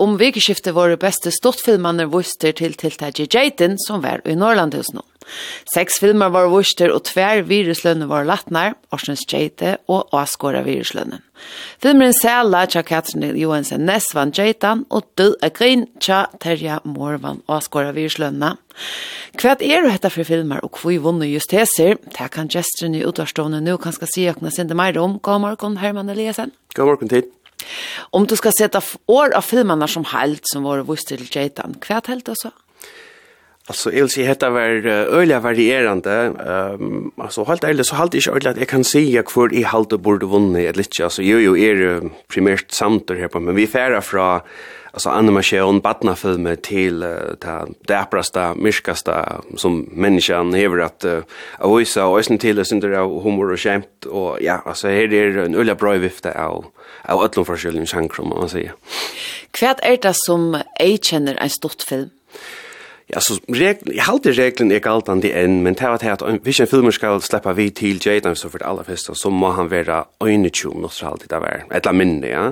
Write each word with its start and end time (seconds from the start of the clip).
Om 0.00 0.16
vikeskiftet 0.16 0.72
våre 0.72 0.96
beste 0.96 1.28
stortfilmaner 1.34 2.08
vuster 2.08 2.54
til 2.56 2.72
tiltaket 2.80 3.34
Jaden 3.34 3.76
som 3.84 4.00
var 4.00 4.22
i 4.24 4.32
Norrlandhusen. 4.38 5.02
Seks 5.74 5.98
filmer 6.00 6.30
var 6.32 6.48
vuster 6.50 6.88
og 6.94 7.04
tver 7.04 7.42
viruslønne 7.46 8.08
var 8.08 8.24
latnar, 8.24 8.78
Orsens 8.94 9.26
Jade 9.28 9.76
og 9.92 10.08
Åskåra 10.16 10.62
viruslønnen. 10.64 11.20
Filmeren 11.84 12.16
Sæla 12.16 12.64
tja 12.72 12.82
Katrine 12.86 13.34
Johansen 13.36 13.84
Ness 13.88 14.08
vann 14.16 14.32
Jaitan 14.36 14.86
og 14.88 15.04
Død 15.20 15.36
av 15.44 15.52
Grin 15.56 15.84
tja 16.00 16.22
Terja 16.40 16.80
Morvan 16.84 17.42
Åskåra 17.48 17.92
viruslønna. 17.96 18.54
Hva 19.36 19.56
er 19.60 19.84
dette 19.84 20.10
for 20.10 20.24
filmer 20.26 20.64
og 20.64 20.80
hvor 20.80 20.96
vunne 21.04 21.28
just 21.28 21.52
heser? 21.52 22.00
Det 22.08 22.30
kan 22.32 22.48
gestrene 22.48 23.02
i 23.02 23.04
utvarstående 23.04 23.60
nå 23.64 23.76
kanskje 23.84 24.08
si 24.14 24.26
åkne 24.32 24.52
sinde 24.54 24.76
meg 24.78 24.96
om. 24.96 25.20
God 25.20 25.44
morgen, 25.44 25.78
Herman 25.84 26.08
Eliasen. 26.08 26.56
God 26.74 26.94
morgen, 26.94 27.12
tid. 27.12 27.28
Om 28.16 28.26
du 28.26 28.36
skal 28.38 28.54
sette 28.56 28.82
år 29.10 29.36
av 29.36 29.46
filmerna 29.46 29.88
som 29.90 30.06
helt 30.12 30.46
som 30.50 30.66
var 30.66 30.84
vist 30.88 31.10
til 31.12 31.26
Jaitan, 31.26 31.78
kvärt 31.82 32.10
helt 32.12 32.28
alltså? 32.32 32.52
Alltså 33.70 33.92
jag 33.92 34.00
vill 34.00 34.10
säga 34.10 34.34
det 34.34 34.50
var 34.50 34.86
öliga 35.20 35.40
varierande. 35.40 36.32
Um, 36.46 37.10
alltså 37.16 37.44
helt 37.44 37.64
ärligt 37.64 37.86
så 37.86 37.94
halt 37.94 38.14
jag 38.14 38.36
ordentligt 38.36 38.56
jag 38.56 38.68
kan 38.68 38.84
säga 38.84 39.22
kvar 39.22 39.54
i 39.54 39.62
halt 39.62 39.88
borde 39.88 40.26
vunnit 40.26 40.70
ett 40.70 40.76
litet 40.76 41.04
alltså 41.04 41.22
jo 41.22 41.38
jo 41.38 41.56
är 41.56 41.80
er 41.82 42.10
primärt 42.28 42.70
samtal 42.70 43.16
här 43.16 43.28
på 43.28 43.40
men 43.40 43.54
vi 43.54 43.66
färra 43.66 44.00
från 44.00 44.40
alltså 44.92 45.08
animation 45.08 45.80
badna 45.80 46.16
filmer 46.16 46.56
till 46.56 47.04
ta 47.40 47.66
däprasta, 47.86 48.54
myskaste 48.54 49.26
som 49.56 49.88
människan 49.92 50.54
hever 50.54 50.78
att 50.78 51.04
uh, 51.04 51.76
visa 51.76 52.06
och 52.06 52.24
sen 52.24 52.38
till 52.38 52.64
sin 52.64 52.80
där 52.80 53.22
humor 53.22 53.52
och 53.52 53.60
skämt 53.60 54.04
och 54.06 54.38
ja 54.40 54.62
alltså 54.66 54.88
här 54.88 55.14
är 55.14 55.38
en 55.38 55.54
öliga 55.54 55.74
bra 55.74 55.92
vifta 55.92 56.44
av 56.46 56.64
av 57.02 57.22
öllum 57.22 57.44
forskjellige 57.44 57.86
sjankrum 57.86 58.28
man 58.28 58.48
säger. 58.48 58.74
Kvärt 59.50 59.80
är 59.82 59.96
det 59.96 60.14
som 60.14 60.58
ej 60.80 60.98
känner 61.02 61.34
en 61.34 61.50
stort 61.50 61.82
film? 61.82 62.10
Ja, 63.10 63.18
så 63.24 63.40
regl, 63.50 63.88
jeg 63.90 64.04
halte 64.06 64.30
reglen 64.36 64.70
er 64.70 64.82
galt 64.84 65.08
an 65.10 65.22
det 65.22 65.32
enn, 65.34 65.60
men 65.64 65.74
det 65.78 65.88
var 65.88 65.98
det 65.98 66.12
at 66.12 66.22
hvis 66.46 66.60
en 66.62 66.68
filmer 66.70 66.94
skal 66.94 67.18
slippe 67.24 67.54
vi 67.58 67.66
til 67.74 67.98
Jaden, 67.98 68.36
så 68.38 68.50
for 68.52 68.62
det 68.62 68.68
aller 68.68 68.86
første, 68.86 69.16
så 69.18 69.32
må 69.34 69.50
han 69.56 69.70
være 69.72 70.04
øynetjum, 70.22 70.76
når 70.78 70.94
så 70.94 71.08
alltid 71.10 71.34
er 71.34 71.42
vært, 71.42 71.64
et 71.74 71.80
eller 71.80 71.98
minne, 71.98 72.30
ja. 72.30 72.44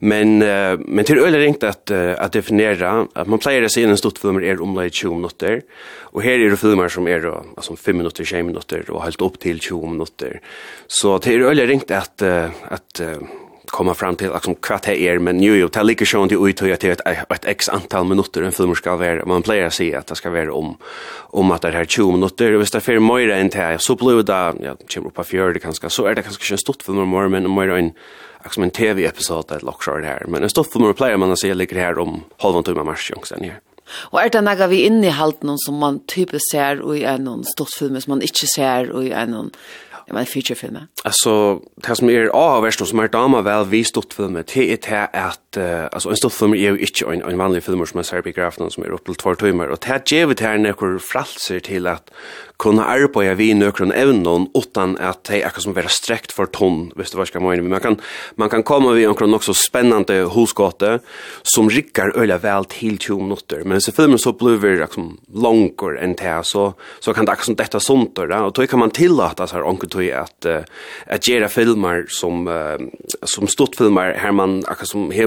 Men, 0.00 0.40
uh, 0.42 0.74
men 0.82 1.06
til 1.06 1.22
øyne 1.22 1.38
ringt 1.38 1.62
at, 1.68 1.92
uh, 1.94 2.16
at 2.16 2.34
definere, 2.34 2.90
at 3.14 3.30
man 3.30 3.42
pleier 3.42 3.62
å 3.62 3.70
si 3.70 3.84
en 3.86 3.98
stort 4.00 4.18
filmer 4.22 4.42
er 4.42 4.62
omlai 4.64 4.88
20 4.90 5.20
minutter, 5.20 5.62
og 6.10 6.26
her 6.26 6.40
er 6.40 6.50
det 6.50 6.58
filmer 6.60 6.90
som 6.90 7.06
er 7.06 7.28
altså, 7.28 7.76
5 7.78 8.02
minutter, 8.02 8.26
20 8.26 8.50
minutter, 8.50 8.82
og 8.90 9.04
helt 9.06 9.22
opp 9.22 9.38
til 9.44 9.62
20 9.62 9.94
minutter. 9.94 10.42
Så 10.90 11.14
til 11.22 11.46
øyne 11.46 11.68
ringt 11.70 11.94
at, 11.94 12.26
uh, 12.26 12.50
at 12.74 13.04
uh, 13.06 13.41
komma 13.72 13.94
fram 13.94 14.16
till 14.16 14.30
liksom 14.32 14.54
kvart 14.54 14.84
här 14.84 14.94
är 14.94 15.18
men 15.18 15.40
ju 15.42 15.56
ju 15.56 15.68
tar 15.68 15.84
lika 15.84 16.04
sjön 16.04 16.28
till 16.28 16.48
ut 16.48 16.62
att 16.62 16.84
ett 16.84 17.00
ett 17.30 17.44
x 17.44 17.68
antal 17.68 18.04
minuter 18.04 18.42
en 18.42 18.52
film 18.52 18.74
ska 18.74 18.96
vara 18.96 19.24
man 19.24 19.42
player 19.42 19.70
se 19.70 19.94
att 19.94 20.06
det 20.06 20.14
ska 20.14 20.30
vara 20.30 20.52
om 20.52 20.76
om 21.16 21.50
att 21.50 21.62
det 21.62 21.70
här 21.70 21.84
20 21.84 22.12
minuter 22.12 22.52
visst 22.52 22.72
det 22.72 22.80
för 22.80 22.98
mer 22.98 23.30
än 23.30 23.50
här 23.54 23.78
så 23.78 23.94
blir 23.94 24.22
det 24.22 24.66
ja 24.66 24.76
kommer 24.94 25.08
upp 25.08 25.14
på 25.14 25.24
fjärde 25.24 25.58
kanske 25.58 25.90
så 25.90 26.06
är 26.06 26.14
det 26.14 26.22
kanske 26.22 26.54
en 26.54 26.58
stort 26.58 26.82
film 26.82 27.10
mer 27.10 27.28
men 27.28 27.54
mer 27.54 27.68
en 27.68 27.92
liksom 28.44 28.62
en 28.62 28.70
tv 28.70 29.04
episod 29.04 29.52
att 29.52 29.62
lock 29.62 29.82
short 29.82 30.04
här 30.04 30.24
men 30.28 30.42
en 30.42 30.50
stort 30.50 30.72
film 30.72 30.94
player 30.94 31.16
man 31.16 31.36
ser 31.36 31.54
ligger 31.54 31.80
här 31.80 31.98
om 31.98 32.24
halvan 32.38 32.64
timme 32.64 32.82
mars 32.84 33.12
sen 33.24 33.44
här 33.44 33.60
Og 34.12 34.20
er 34.22 34.30
det 34.32 34.42
noe 34.44 34.68
vi 34.70 34.84
inne 34.86 35.08
i 35.10 35.14
halten 35.16 35.56
som 35.58 35.80
man 35.82 36.00
typisk 36.08 36.52
ser 36.52 36.80
i 36.94 37.04
en 37.04 37.26
stort 37.44 37.74
film 37.78 38.00
som 38.00 38.14
man 38.14 38.22
ikke 38.22 38.48
ser 38.54 38.92
i 39.02 39.10
en 39.12 39.50
det 40.12 40.16
var 40.16 40.20
en 40.20 40.26
featurefilm. 40.26 40.78
Alltså, 41.04 41.60
det 41.76 41.96
som 41.96 42.10
är 42.10 42.26
avvärst 42.26 42.80
och 42.80 42.88
som 42.88 42.98
är 42.98 43.08
dama 43.08 43.42
väl 43.42 43.66
vist 43.66 43.96
upp 43.96 44.12
filmen, 44.12 44.44
det 44.54 44.72
är 44.72 44.78
det 44.90 45.06
att 45.06 45.40
uh, 45.56 45.84
alltså 45.92 46.10
en 46.10 46.16
stoffilm 46.16 46.54
är 46.54 46.56
ju 46.56 46.78
inte 46.78 47.04
en 47.04 47.22
en 47.22 47.38
vanlig 47.38 47.62
film 47.62 47.86
som 47.86 47.98
man 47.98 48.04
ser 48.04 48.22
biografen 48.22 48.70
som 48.70 48.84
är 48.84 48.90
upp 48.90 49.04
till 49.04 49.14
2 49.14 49.34
timmar 49.34 49.66
och 49.68 49.78
det 49.86 50.12
ger 50.12 50.26
vi 50.26 50.34
här 50.40 50.58
några 50.58 50.98
fralser 50.98 51.60
till 51.60 51.86
att 51.86 52.10
kunna 52.62 52.84
arbeta 52.84 53.34
vi 53.34 53.54
några 53.54 53.94
ämnen 53.94 54.48
utan 54.54 54.98
att 54.98 55.24
det 55.24 55.42
är 55.42 55.60
som 55.60 55.72
vara 55.72 55.88
sträckt 55.88 56.32
för 56.32 56.46
ton 56.46 56.92
visst 56.96 57.14
vad 57.14 57.28
ska 57.28 57.40
man 57.40 57.56
men 57.56 57.68
man 57.68 57.80
kan 57.80 58.00
man 58.34 58.48
kan 58.48 58.62
komma 58.62 58.92
vi 58.92 59.06
omkring 59.06 59.34
också 59.34 59.54
spännande 59.54 60.14
husgåte 60.34 60.98
som 61.42 61.70
rickar 61.70 62.16
öliga 62.16 62.38
väl 62.38 62.64
till 62.64 62.98
20 62.98 63.22
minuter 63.22 63.62
men 63.64 63.80
så 63.80 63.92
filmen 63.92 64.18
så 64.18 64.32
blir 64.32 64.80
liksom 64.80 65.20
långkor 65.34 65.98
än 65.98 66.14
det 66.14 66.40
så 66.42 66.74
så 67.00 67.14
kan 67.14 67.24
det 67.24 67.32
också 67.32 67.54
detta 67.54 67.80
sånt 67.80 68.16
där 68.16 68.42
och 68.42 68.52
då 68.52 68.66
kan 68.66 68.78
man 68.78 68.90
tillåta 68.90 69.46
så 69.46 69.56
här 69.56 69.66
onkel 69.66 69.88
tog 69.88 70.10
att 70.10 70.46
att 71.06 71.28
göra 71.28 71.48
filmer 71.48 72.04
som 72.08 72.48
som 73.22 73.46
stortfilmer 73.46 74.14
här 74.14 74.32
man 74.32 74.64
som 74.82 75.10
har 75.10 75.26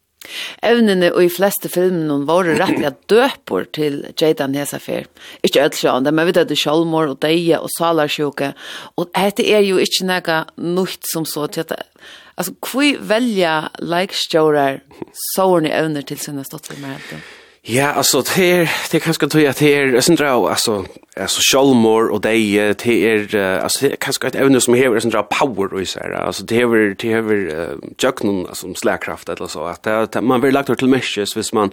Evnene 0.63 1.09
og 1.15 1.23
i 1.25 1.31
fleste 1.33 1.69
filmen 1.71 2.27
var 2.29 2.45
rettelig 2.45 2.93
døper 3.09 3.65
til 3.73 4.01
Jadan 4.19 4.55
Hesafer. 4.55 5.07
Ikke 5.41 5.63
ødelskjønne, 5.65 6.13
men 6.13 6.29
vi 6.29 6.35
vet 6.35 6.51
det 6.51 6.59
sjølvmord 6.61 7.15
og 7.15 7.21
deie 7.25 7.59
og 7.59 7.71
salarsjuke. 7.77 8.53
Og 9.01 9.09
dette 9.15 9.47
er 9.49 9.65
jo 9.65 9.81
ikke 9.81 10.07
noe 10.11 10.43
nytt 10.77 11.09
som 11.09 11.25
så 11.25 11.47
til 11.51 11.65
at 11.67 11.87
Alltså, 12.35 12.53
hur 12.73 12.97
välja 12.97 13.69
likes-stjårar 13.77 14.79
sårna 15.35 15.69
evner 15.69 16.01
til 16.01 16.17
sina 16.17 16.43
stått 16.43 16.71
Ja, 17.63 17.87
alltså 17.87 18.23
det 18.35 18.51
är 18.51 18.71
det 18.91 18.99
kanske 18.99 19.27
tror 19.27 19.43
jag 19.43 19.55
det 19.59 19.75
är 19.75 20.01
sån 20.01 20.15
dra 20.15 20.49
alltså 20.49 20.85
alltså 21.17 21.41
Shalmor 21.51 22.11
och 22.11 22.21
det 22.21 22.73
det 22.83 23.09
är 23.09 23.59
alltså 23.59 23.87
det 23.87 23.95
kanske 23.95 24.27
ett 24.27 24.35
ämne 24.35 24.61
som 24.61 24.73
har 24.73 24.99
sån 24.99 25.11
dra 25.11 25.23
power 25.23 25.73
och 25.73 25.87
så 25.87 25.99
här 25.99 26.11
alltså 26.11 26.43
det 26.43 26.61
är 26.61 26.95
det 26.95 27.11
är 27.13 27.77
jöknon 28.03 28.47
alltså 28.47 28.73
slagkraft 28.73 29.29
eller 29.29 29.47
så 29.47 29.63
att 29.63 30.23
man 30.23 30.41
vill 30.41 30.53
lagt 30.53 30.77
till 30.77 30.87
meshes 30.87 31.37
hvis 31.37 31.53
man 31.53 31.71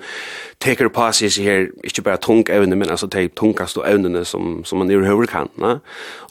tar 0.59 0.89
på 0.89 1.13
sig 1.13 1.31
så 1.31 1.43
här 1.43 1.71
inte 1.83 2.03
bara 2.03 2.17
tung 2.17 2.45
ämne 2.49 2.77
men 2.77 2.91
alltså 2.91 3.07
det 3.07 3.35
tungast 3.35 3.77
och 3.77 3.89
ämnena 3.89 4.25
som 4.25 4.65
som 4.65 4.79
man 4.79 4.91
överhuvudtaget 4.91 5.31
kan 5.31 5.49
va 5.55 5.81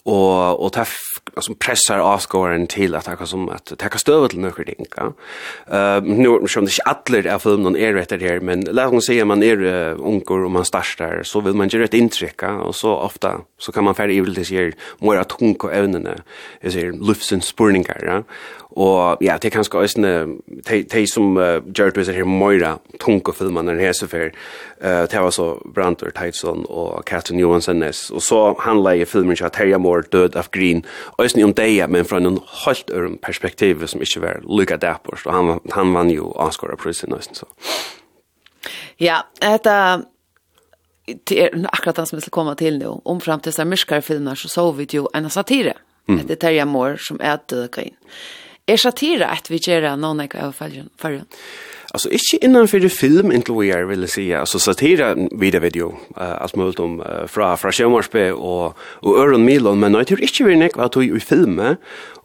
och 0.03 0.65
och 0.65 0.73
ta 0.73 0.85
alltså 1.33 1.53
pressar 1.53 1.99
avskåren 1.99 2.67
till 2.67 2.95
att 2.95 3.05
ta 3.05 3.25
som 3.25 3.49
att 3.49 3.73
ta 3.77 3.97
stövet 3.97 4.31
till 4.31 4.39
några 4.39 4.63
ting. 4.63 4.85
Eh 4.97 6.01
nu 6.03 6.47
som 6.47 6.65
det 6.65 6.71
inte 6.71 7.21
alla 7.21 7.33
av 7.35 7.39
filmen 7.39 7.75
är 7.75 7.93
rätt 7.93 8.09
där 8.09 8.39
men 8.39 8.61
låt 8.71 8.93
oss 8.93 9.05
säga 9.05 9.25
man 9.25 9.43
er 9.47 9.63
uh, 9.63 9.99
unger 9.99 10.45
og 10.45 10.51
man 10.51 10.65
starter, 10.65 11.23
så 11.23 11.41
vil 11.45 11.55
man 11.57 11.69
gjøre 11.69 11.89
et 11.89 11.97
inntrykk, 11.97 12.43
og 12.65 12.75
så 12.75 12.93
ofte 12.95 13.33
så 13.57 13.71
kan 13.73 13.83
man 13.83 13.95
fære 13.97 14.13
i 14.13 14.21
til 14.21 14.45
sier 14.45 14.73
mer 15.01 15.17
att 15.17 15.31
hun 15.39 15.55
og 15.59 15.71
evnene, 15.73 16.15
jeg 16.63 16.71
sier 16.71 16.91
luftsens 16.91 17.45
spurninger, 17.45 18.05
ja. 18.05 18.21
og 18.69 19.17
ja, 19.21 19.37
det 19.37 19.45
er 19.45 19.55
kanskje 19.55 19.79
også 19.79 20.37
de 20.91 21.07
som 21.07 21.37
uh, 21.37 21.61
gjør 21.73 21.91
det 21.91 22.15
her 22.15 22.25
mer 22.25 22.79
tunke 22.99 23.33
filmene 23.33 23.71
enn 23.71 23.93
så 23.93 24.07
for, 24.07 24.29
uh, 24.83 25.05
det 25.09 25.21
var 25.21 25.31
så 25.31 25.57
Brantor 25.73 26.09
Tyson 26.09 26.65
og 26.69 27.03
Catherine 27.05 27.41
Johansson 27.41 27.83
og 27.83 28.21
så 28.21 28.55
handler 28.59 28.91
jeg 28.91 29.07
filmen 29.07 29.31
ikke 29.31 29.45
at 29.45 29.53
Terje 29.53 29.77
Moore 29.77 30.03
død 30.11 30.35
av 30.35 30.51
Green, 30.51 30.85
også 31.17 31.43
om 31.43 31.53
det, 31.53 31.89
men 31.89 32.05
fra 32.05 32.19
noen 32.19 32.39
helt 32.65 32.91
øren 32.93 33.17
perspektiv 33.17 33.87
som 33.87 34.01
ikke 34.01 34.21
var 34.21 34.41
lykke 34.45 34.77
dæpårst, 34.77 35.27
og 35.27 35.33
han, 35.33 35.59
han 35.73 35.93
vann 35.93 36.09
jo 36.09 36.33
priset 36.77 37.09
nesten 37.09 37.35
så. 37.35 37.45
Ja, 38.97 39.27
detta 39.41 40.01
det 41.23 41.43
är 41.43 41.65
akkurat 41.71 41.95
det 41.95 42.05
som 42.05 42.17
vi 42.17 42.21
ska 42.21 42.29
komma 42.29 42.55
till 42.55 42.77
nu. 42.77 42.87
Om 42.87 43.21
fram 43.21 43.39
till 43.39 43.53
så 43.53 44.01
filmer 44.01 44.35
så 44.35 44.49
såg 44.49 44.75
vi 44.75 44.87
ju 44.89 45.05
en 45.13 45.29
satire. 45.29 45.73
Mm. 46.09 46.27
Det 46.27 46.35
Terja 46.35 46.65
Moore 46.65 46.97
som 46.99 47.21
är 47.21 47.39
döka 47.47 47.81
in. 47.81 47.93
Är 48.65 48.77
satire 48.77 49.27
att 49.27 49.51
vi 49.51 49.55
gör 49.55 49.95
någon 49.95 50.19
av 50.19 50.27
överfallen 50.33 50.89
för 50.97 51.21
Alltså 51.91 52.09
inte 52.09 52.45
innan 52.45 52.67
för 52.67 52.79
det 52.79 52.89
film 52.89 53.31
inte 53.31 53.51
vad 53.51 53.65
jag 53.65 53.85
vill 53.85 54.07
säga. 54.07 54.39
Alltså 54.39 54.59
satira 54.59 55.15
vidare 55.31 55.61
video 55.61 55.87
uh, 56.17 56.41
allt 56.41 56.55
möjligt 56.55 56.79
om 56.79 57.01
uh, 57.01 57.27
fra 57.27 57.57
fra 57.57 57.71
Sjömarspe 57.71 58.31
och 58.31 58.77
och 58.79 59.19
Öron 59.19 59.45
Milon 59.45 59.79
men 59.79 59.93
jag 59.93 60.07
tror 60.07 60.21
inte 60.21 60.43
vi 60.43 60.55
nek 60.55 60.75
vad 60.75 60.91
tog 60.91 61.03
i 61.03 61.19
filmen. 61.19 61.75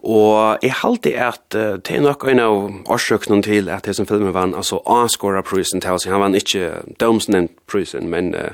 Og 0.03 0.59
jeg 0.63 0.75
halte 0.83 1.13
at 1.15 1.55
uh, 1.55 1.79
det 1.79 1.97
er 1.97 2.03
nok 2.03 2.25
en 2.27 2.43
av 2.43 2.57
årsøkene 2.91 3.43
til 3.43 3.71
at 3.71 3.87
det 3.87 3.95
som 3.97 4.07
filmen 4.07 4.35
vann, 4.35 4.55
altså 4.55 4.81
Oscar-prisen 4.83 5.81
til 5.81 5.95
oss, 5.95 6.09
han 6.11 6.21
vann 6.21 6.35
ikke 6.35 6.83
domsnevnt-prisen, 6.99 8.09
men 8.11 8.35
uh, 8.35 8.51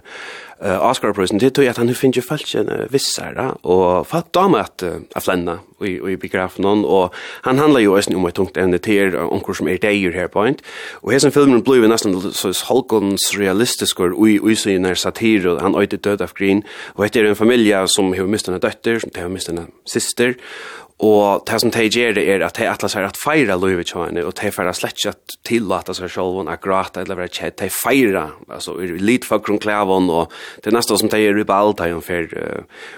uh, 0.61 0.91
Oscar-prisen. 0.91 1.41
Til 1.41 1.53
tog 1.53 1.65
at 1.65 1.79
han 1.81 1.95
finner 1.95 2.25
folk 2.25 2.55
en 2.55 2.69
uh, 2.69 2.93
vissere, 2.93 3.55
og 3.63 4.07
fatt 4.07 4.29
da 4.37 4.47
med 4.49 4.61
at 4.61 4.85
uh, 4.85 5.01
er 5.17 5.25
flenna 5.25 5.59
i, 5.81 5.95
i 6.13 6.17
begrafen 6.21 6.67
noen, 6.67 6.85
og 6.85 7.15
han 7.47 7.61
handler 7.63 7.85
jo 7.85 7.95
også 7.97 8.17
om 8.17 8.27
et 8.29 8.37
tungt 8.37 8.59
evne 8.61 8.81
til 8.83 9.17
onker 9.17 9.57
som 9.57 9.71
er 9.71 9.81
deier 9.83 10.13
her 10.13 10.31
på 10.33 10.45
en, 10.49 10.59
og 11.03 11.15
her 11.15 11.23
som 11.23 11.35
filmen 11.35 11.63
ble 11.65 11.79
jo 11.79 11.91
nesten 11.91 12.19
så 12.29 12.53
holkons 12.69 13.31
realistisk 13.39 14.03
og 14.05 14.19
ui, 14.19 14.39
ui 14.43 14.57
sin 14.59 14.89
er 14.89 14.99
satir, 14.99 15.47
og 15.49 15.63
han 15.63 15.79
øyde 15.79 15.97
død 15.97 16.27
av 16.27 16.35
grin, 16.39 16.65
og 16.97 17.07
etter 17.07 17.29
en 17.29 17.39
familie 17.39 17.85
som 17.95 18.13
har 18.13 18.29
mistet 18.29 18.57
en 18.57 18.65
døtter, 18.65 19.01
som 19.05 19.15
har 19.17 19.33
mistet 19.33 19.57
en 19.57 19.73
syster, 19.89 20.37
Og 20.99 21.45
det 21.47 21.61
som 21.63 21.71
de 21.71 21.85
gjør 21.87 22.17
det 22.17 22.25
er 22.27 22.43
at 22.43 22.57
de 22.59 22.67
atlas 22.67 22.97
er 22.99 23.05
at 23.07 23.19
feira 23.19 23.55
loivet 23.55 23.87
kjøyne, 23.93 24.25
og 24.27 24.35
de 24.41 24.51
feira 24.51 24.73
slett 24.75 24.99
ikke 24.99 25.13
at 25.13 25.35
tillata 25.47 25.95
seg 25.95 26.11
selv 26.11 26.41
å 26.43 26.57
gråta 26.59 27.05
eller 27.05 27.21
være 27.21 27.31
kjedd. 27.37 27.55
de 27.61 27.69
feira, 27.71 28.25
altså 28.51 28.75
i 28.83 28.89
litt 28.99 29.25
for 29.29 29.39
grunn 29.39 29.61
klavon, 29.63 30.11
og 30.11 30.33
det 30.65 30.73
er 30.73 30.75
nesten 30.75 30.99
som 30.99 31.11
de 31.13 31.21
gjør 31.23 31.39
i 31.39 31.45
balta 31.47 31.87
i 31.87 31.95
omfer, 31.95 32.27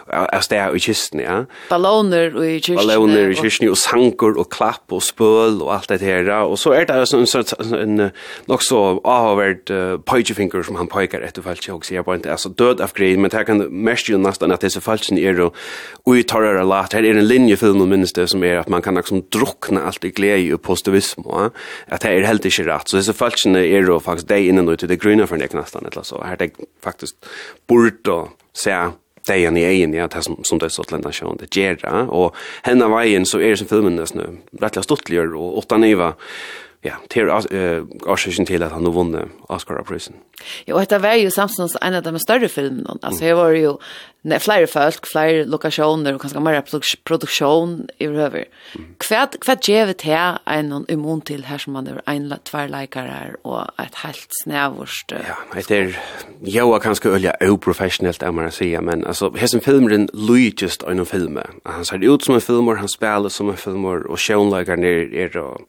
uh, 0.08 0.41
sted 0.41 0.76
i 0.76 0.81
kisten, 0.81 1.20
ja. 1.20 1.43
Balloner 1.69 2.32
i 2.41 2.55
kisten. 2.61 2.79
Balloner 2.81 3.35
i 3.35 3.37
kisten, 3.37 3.69
og 3.69 3.76
sanker 3.76 4.41
og 4.41 4.49
klapp 4.49 4.96
og 4.96 5.05
spøl 5.05 5.61
og 5.61 5.75
alt 5.76 5.93
det 5.93 6.00
her, 6.00 6.32
og 6.41 6.56
så 6.58 6.73
er 6.79 6.88
det 6.88 6.96
en, 7.05 7.29
en, 7.29 7.76
en 7.82 8.11
nok 8.49 8.64
så 8.64 8.81
avhåverd 9.05 9.75
uh, 9.76 10.00
pøykefinker 10.08 10.64
som 10.64 10.81
han 10.81 10.88
pøyker 10.88 11.20
etter 11.20 11.44
falskje, 11.44 11.76
og 11.76 11.85
sier 11.85 12.08
bare, 12.08 12.25
altså 12.32 12.49
død 12.49 12.81
av 12.81 12.96
grein, 12.96 13.20
men 13.20 13.29
det 13.29 13.44
kan 13.44 13.67
mest 13.69 14.08
jo 14.08 14.17
nesten 14.17 14.56
at 14.56 14.64
disse 14.64 14.81
falskene 14.81 15.20
er 15.20 15.44
og 15.44 15.56
uittarrere 16.08 16.64
lat, 16.64 16.96
her 16.96 17.05
er 17.05 17.20
en 17.20 17.29
linjefilm 17.29 17.89
minnes 17.90 18.12
det 18.12 18.26
som 18.28 18.44
är 18.44 18.56
att 18.56 18.69
man 18.69 18.82
kan 18.82 18.94
liksom 18.94 19.22
druckna 19.28 19.82
allt 19.82 20.04
i 20.04 20.10
glädje 20.10 20.54
och 20.54 20.62
positivism 20.62 21.20
och 21.20 21.54
att 21.87 22.00
det 22.00 22.08
är 22.08 22.22
helt 22.22 22.44
inte 22.44 22.62
rätt 22.62 22.88
så 22.88 22.96
dessa 22.96 23.12
falskna 23.12 23.60
är 23.60 23.82
då 23.82 24.00
faktiskt 24.00 24.28
det 24.28 24.40
innan 24.40 24.69
ut 24.69 24.88
det 24.88 24.96
gröna 24.96 25.26
för 25.26 25.37
det 25.37 25.52
nästan 25.52 25.87
eller 25.87 26.02
så. 26.02 26.22
Här 26.22 26.37
det 26.37 26.50
faktiskt 26.82 27.26
bort 27.66 28.06
och 28.06 28.28
se 28.52 28.87
det 29.26 29.44
är 29.44 29.50
ni 29.50 29.62
egen 29.62 29.94
ja 29.94 30.06
det 30.06 30.22
som 30.22 30.44
som 30.44 30.58
det 30.58 30.70
så 30.70 30.84
lända 30.90 31.12
sjön 31.12 31.37
det 31.40 31.56
ger 31.56 31.84
och 32.10 32.37
henne 32.62 32.88
vägen 32.88 33.26
så 33.26 33.38
är 33.38 33.50
det 33.50 33.56
som 33.56 33.66
filmen 33.66 34.06
nu 34.14 34.38
rättliga 34.60 34.82
stottligare 34.82 35.28
och 35.28 35.58
åtta 35.58 35.76
niva 35.76 36.14
ja, 36.81 36.97
til 37.12 37.29
årsaken 37.29 38.47
til 38.49 38.62
at 38.65 38.73
han 38.73 38.87
har 38.88 38.94
vunnet 38.94 39.32
Oscar-prisen. 39.53 40.17
Ja, 40.65 40.73
og 40.73 40.81
dette 40.81 41.03
var 41.03 41.19
jo 41.21 41.29
samtidig 41.29 41.77
en 41.85 41.99
av 41.99 42.06
de 42.06 42.23
større 42.23 42.49
filmene. 42.49 42.97
Altså, 43.03 43.27
her 43.27 43.37
var 43.37 43.53
jo 43.53 43.75
ne, 44.25 44.38
flere 44.41 44.67
folk, 44.71 45.05
flere 45.11 45.44
lokasjoner, 45.44 46.17
og 46.17 46.23
kanskje 46.23 46.41
mer 46.41 46.62
produksjon 47.05 47.77
i 48.00 48.09
røver. 48.09 48.49
Hva, 49.05 49.27
hva 49.44 49.59
gjør 49.61 49.91
vi 49.93 49.99
til 50.06 50.41
en 50.49 50.88
immun 50.88 51.21
til 51.21 51.44
her 51.50 51.61
som 51.61 51.77
man 51.77 51.93
er 51.93 52.00
en 52.09 52.32
tverleikere 52.49 53.37
og 53.44 53.69
et 53.77 54.00
helt 54.00 54.41
snævorst? 54.41 55.12
Ja, 55.12 55.37
det 55.61 55.81
er 55.85 55.94
jo 56.56 56.79
kanskje 56.81 57.12
øye 57.12 57.37
uprofessionelt, 57.53 58.23
er 58.23 58.32
man 58.32 58.49
å 58.49 58.56
si, 58.56 58.73
men 58.81 59.05
altså, 59.05 59.29
her 59.37 59.53
som 59.53 59.61
filmeren 59.61 60.09
lydgjøst 60.17 60.88
av 60.88 60.97
noen 60.97 61.12
filmer. 61.12 61.53
Han 61.69 61.85
ser 61.85 62.09
ut 62.09 62.25
som 62.25 62.41
en 62.41 62.44
filmer, 62.44 62.81
han 62.81 62.88
spiller 62.88 63.29
som 63.29 63.53
en 63.53 63.61
filmer, 63.61 64.09
og 64.09 64.17
sjønleikeren 64.17 64.88
er, 64.88 65.11
er 65.29 65.43
og 65.44 65.69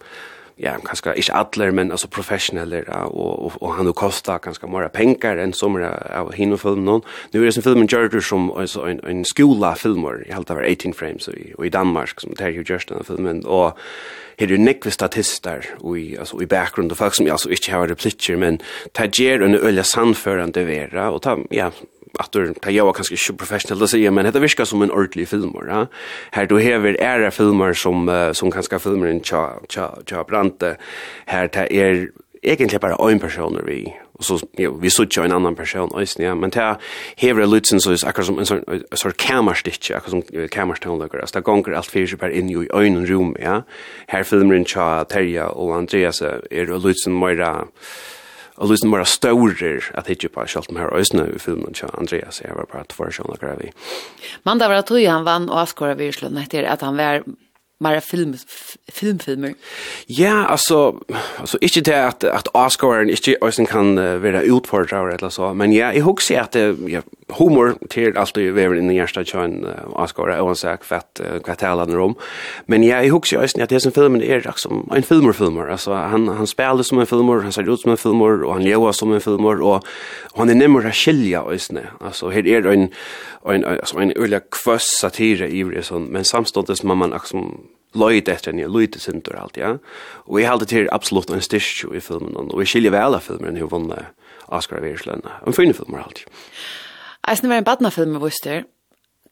ja, 0.61 0.75
kanskje 0.85 1.15
ikke 1.17 1.35
alle, 1.35 1.71
men 1.71 1.91
altså 1.91 2.07
professionelle, 2.07 2.83
ja, 2.87 3.03
og, 3.05 3.45
og, 3.45 3.53
og 3.61 3.75
han 3.75 3.85
har 3.89 3.95
kostet 3.97 4.43
kanskje 4.45 4.69
mer 4.69 4.87
penger 4.93 5.41
enn 5.41 5.55
som 5.57 5.75
er 5.79 5.89
av 6.13 6.31
henne 6.37 6.59
filmen 6.61 6.85
noen. 6.85 7.05
Nå 7.33 7.41
er 7.41 7.49
det 7.49 7.55
som 7.57 7.65
filmen 7.65 7.89
gjør 7.89 8.11
det 8.13 8.23
som 8.25 8.51
altså, 8.53 8.85
en, 8.89 9.01
en 9.07 9.23
skolafilmer, 9.25 10.23
i 10.27 10.35
halvt 10.35 10.53
av 10.53 10.61
18 10.61 10.93
frames, 10.97 11.29
og, 11.31 11.39
og 11.57 11.65
i 11.65 11.73
Danmark, 11.73 12.21
som 12.21 12.35
tar 12.37 12.53
jo 12.53 12.65
gjørst 12.67 12.93
denne 12.93 13.07
filmen, 13.07 13.41
og 13.45 13.79
her 14.41 14.53
er 14.53 14.61
nekve 14.61 14.93
statister 14.93 15.65
i, 15.81 16.15
altså, 16.15 16.39
i 16.41 16.49
bakgrunnen, 16.49 16.91
og 16.93 16.97
folk 16.97 17.17
som 17.17 17.29
altså, 17.29 17.49
ikke 17.49 17.73
har 17.73 17.89
replikker, 17.89 18.37
men 18.37 18.61
det 18.97 19.11
gjør 19.17 19.47
en 19.47 19.57
øye 19.57 19.85
sannførende 19.85 20.65
vera, 20.67 21.09
og 21.11 21.23
ta, 21.25 21.37
ja, 21.53 21.71
att 22.21 22.31
det 22.31 22.71
jag 22.71 22.85
var 22.85 22.93
kanske 22.93 23.13
inte 23.13 23.33
professionell 23.33 23.83
att 23.83 23.89
säga 23.89 24.11
men 24.11 24.31
det 24.31 24.39
viskar 24.39 24.65
som 24.65 24.81
en 24.81 24.91
ordentlig 24.91 25.27
film 25.27 25.53
ja. 25.67 25.87
Här 26.31 26.45
då 26.45 26.57
här 26.57 27.01
era 27.01 27.31
filmer 27.31 27.73
som 27.73 28.31
som 28.33 28.51
kanske 28.51 28.79
filmer 28.79 29.07
en 29.07 29.23
cha 29.23 29.59
cha 29.69 29.97
cha 30.05 30.23
brante 30.23 30.77
här 31.25 31.49
det 31.53 31.73
är 31.73 32.09
egentligen 32.41 32.79
bara 32.79 33.11
en 33.11 33.19
person 33.19 33.61
vi 33.65 33.93
och 34.13 34.25
så 34.25 34.39
jo, 34.57 34.77
vi 34.81 34.89
såg 34.89 35.07
ju 35.17 35.23
en 35.23 35.31
annan 35.31 35.55
person 35.55 35.91
ösn 35.95 36.21
ja. 36.23 36.35
Men 36.35 36.49
det 36.49 36.77
här 37.17 37.47
lutsen 37.47 37.81
så 37.81 37.91
är 37.91 38.07
akkurat 38.07 38.25
som 38.25 38.39
en 38.39 38.45
sån 38.45 38.63
sån 38.91 39.11
kammarstitch 39.11 39.91
akkurat 39.91 40.09
som 40.09 40.47
kammarståndare 40.47 41.27
så 41.27 41.39
det 41.39 41.43
gånger 41.43 41.71
allt 41.71 41.87
fyra 41.87 42.17
per 42.17 42.29
in 42.29 42.49
i 42.49 42.67
en 42.71 43.05
rum 43.05 43.35
ja. 43.39 43.63
Här 44.07 44.23
filmer 44.23 44.55
en 44.55 44.65
cha 44.65 45.03
Terja 45.03 45.49
och 45.49 45.75
Andreas 45.75 46.21
är 46.21 46.79
lutsen 46.79 47.19
mera 47.19 47.67
og 48.61 48.69
lysen 48.69 48.93
bara 48.93 49.05
staurer 49.09 49.89
at 49.97 50.09
hitje 50.11 50.29
på 50.29 50.45
sjalt 50.45 50.71
med 50.71 50.83
her 50.83 50.93
øysene 50.93 51.25
i 51.33 51.39
filmen 51.41 51.73
til 51.73 51.89
Andreas, 51.97 52.41
jeg 52.45 52.53
var 52.55 52.69
bare 52.69 52.85
tvær 52.93 53.13
sjån 53.15 53.33
og 53.33 53.39
grevi. 53.41 53.71
Man 54.45 54.61
da 54.61 54.69
var 54.69 54.83
at 54.83 54.93
han 54.93 55.25
vann 55.25 55.49
og 55.49 55.63
askora 55.63 55.97
virslund 55.97 56.37
etter 56.37 56.69
at 56.69 56.85
han 56.85 56.97
var 56.97 57.25
mer 57.81 57.99
film 57.99 58.35
filmfilmer. 58.93 59.53
Ja, 60.07 60.45
alltså 60.45 60.99
alltså 61.37 61.57
inte 61.61 61.81
det 61.81 62.05
att 62.05 62.23
att 62.23 62.47
Oscar 62.47 63.09
inte 63.09 63.37
ösen 63.41 63.65
kan 63.65 63.97
uh, 63.97 64.17
vara 64.17 64.41
utfordrar 64.41 65.09
eller 65.09 65.29
så, 65.29 65.53
men 65.53 65.73
ja, 65.73 65.93
jag 65.93 66.03
hugger 66.03 66.41
att 66.41 66.51
det 66.51 66.75
jag 66.87 67.03
humor 67.37 67.75
till 67.89 68.17
allt 68.17 68.35
det 68.35 68.51
vi 68.51 68.63
är 68.63 68.75
inne 68.75 68.93
i 68.93 68.95
hjärsta 68.95 69.23
tjön 69.23 69.67
avskara 69.93 70.43
och 70.43 70.49
en 70.49 70.55
sak 70.55 70.83
för 70.83 70.95
att 70.95 71.21
kvartalen 71.43 71.95
rum. 71.95 72.15
Men 72.65 72.83
jag 72.83 73.05
är 73.05 73.15
också 73.15 73.41
just 73.41 73.59
att 73.59 73.69
det 73.69 73.79
som 73.79 73.91
filmen 73.91 74.23
är 74.23 74.41
liksom 74.41 74.89
en 74.95 75.03
filmer 75.03 75.33
filmer 75.33 75.67
alltså 75.67 75.93
han 75.93 76.27
han 76.27 76.47
spelar 76.47 76.83
som 76.83 76.99
en 76.99 77.05
filmer 77.05 77.41
han 77.41 77.51
ser 77.51 77.73
ut 77.73 77.79
som 77.79 77.91
en 77.91 77.97
filmer 77.97 78.43
och 78.43 78.53
han 78.53 78.63
lever 78.63 78.91
som 78.91 79.13
en 79.13 79.21
filmer 79.21 79.61
och 79.61 79.85
han 80.35 80.49
är 80.49 80.55
nämmer 80.55 80.87
att 80.87 80.95
skilja 80.95 81.43
just 81.51 81.71
nu. 81.71 81.87
Alltså 81.99 82.29
här 82.29 82.47
är 82.47 82.61
det 82.61 82.73
en 82.73 82.89
en 83.45 83.65
alltså 83.65 83.99
en 83.99 84.11
öliga 84.17 84.39
kvass 84.63 84.97
satire 85.01 85.47
i 85.47 85.63
det 85.63 85.83
sån 85.83 86.03
men 86.03 86.23
samståndet 86.23 86.77
som 86.77 86.97
man 86.97 87.09
liksom 87.09 87.67
Lloyd 87.93 88.29
efter 88.29 88.53
ni 88.53 88.67
Lloyd 88.67 89.01
center 89.01 89.35
allt 89.35 89.57
ja. 89.57 89.77
Och 90.27 90.39
vi 90.39 90.43
hade 90.43 90.65
till 90.65 90.89
absolut 90.91 91.29
en 91.29 91.41
stitch 91.41 91.85
i 91.93 92.01
filmen 92.01 92.35
och 92.35 92.61
vi 92.61 92.65
skiljer 92.65 92.91
väl 92.91 93.15
av 93.15 93.19
filmen 93.19 93.55
hur 93.55 93.67
vann 93.67 93.93
Oscar 94.45 94.81
Wilde. 94.81 95.19
En 95.45 95.53
fin 95.53 95.73
film 95.73 95.95
allt. 96.05 96.25
Eisen 97.29 97.49
var 97.49 97.61
en 97.61 97.67
badnafilm 97.67 98.15
med 98.15 98.23
Wister. 98.23 98.63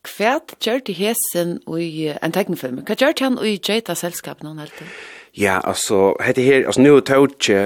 Kvært 0.06 0.56
gjør 0.64 0.84
de 0.88 0.94
hessen 0.96 1.58
i 1.76 2.10
en 2.14 2.32
tegnefilm. 2.36 2.84
Hva 2.88 2.96
gjør 2.96 3.18
han 3.20 3.40
i 3.44 3.58
Jeta 3.58 3.96
selskap 3.98 4.44
noen 4.46 4.62
helt? 4.62 4.84
Ja, 5.38 5.60
altså, 5.64 6.14
heter 6.24 6.42
her, 6.42 6.66
altså, 6.66 6.82
nu 6.82 6.96
er 6.96 7.04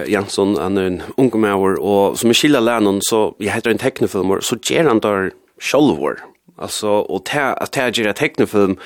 Jansson, 0.09 0.57
han 0.59 0.77
er 0.77 0.87
en 0.87 1.01
unge 1.17 1.39
med 1.39 1.53
og 1.79 2.17
som 2.17 2.29
er 2.29 2.37
skillet 2.37 2.63
læren, 2.63 3.01
så 3.01 3.35
jeg 3.39 3.53
heter 3.53 3.71
en 3.71 3.79
tegnefilmer, 3.79 4.41
så 4.41 4.57
gjør 4.59 4.89
han 4.89 4.99
der 5.03 5.29
sjolvor, 5.61 6.19
Alltså 6.57 6.89
och 6.89 7.25
ta 7.25 7.41
att 7.41 7.71
ta 7.71 7.91
det 7.91 8.13
teknofilm. 8.13 8.77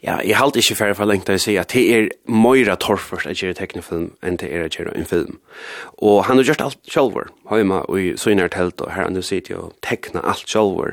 Ja, 0.00 0.22
jag 0.22 0.36
halt 0.36 0.56
inte 0.56 0.74
för 0.74 0.94
för 0.94 1.04
länge 1.04 1.34
att 1.34 1.40
säga 1.40 1.60
att 1.60 1.68
det 1.68 1.94
är 1.94 2.10
Moira 2.26 2.76
Torfors 2.76 3.26
att 3.26 3.42
gira 3.42 3.54
teknofilm 3.54 4.10
än 4.22 4.36
det 4.36 4.54
är 4.56 4.64
att 4.64 4.78
gira 4.78 4.90
en 4.90 5.04
film. 5.04 5.36
Och 5.82 6.24
han 6.24 6.36
har 6.36 6.44
gjort 6.44 6.60
allt 6.60 6.78
själv. 6.88 7.12
Hemma 7.50 7.80
och 7.80 8.00
i 8.00 8.16
så 8.16 8.30
helt 8.30 8.52
tält 8.52 8.80
och 8.80 8.90
här 8.90 9.06
under 9.06 9.22
sitter 9.22 9.56
och 9.56 9.72
teckna 9.80 10.20
allt 10.20 10.48
själv. 10.48 10.92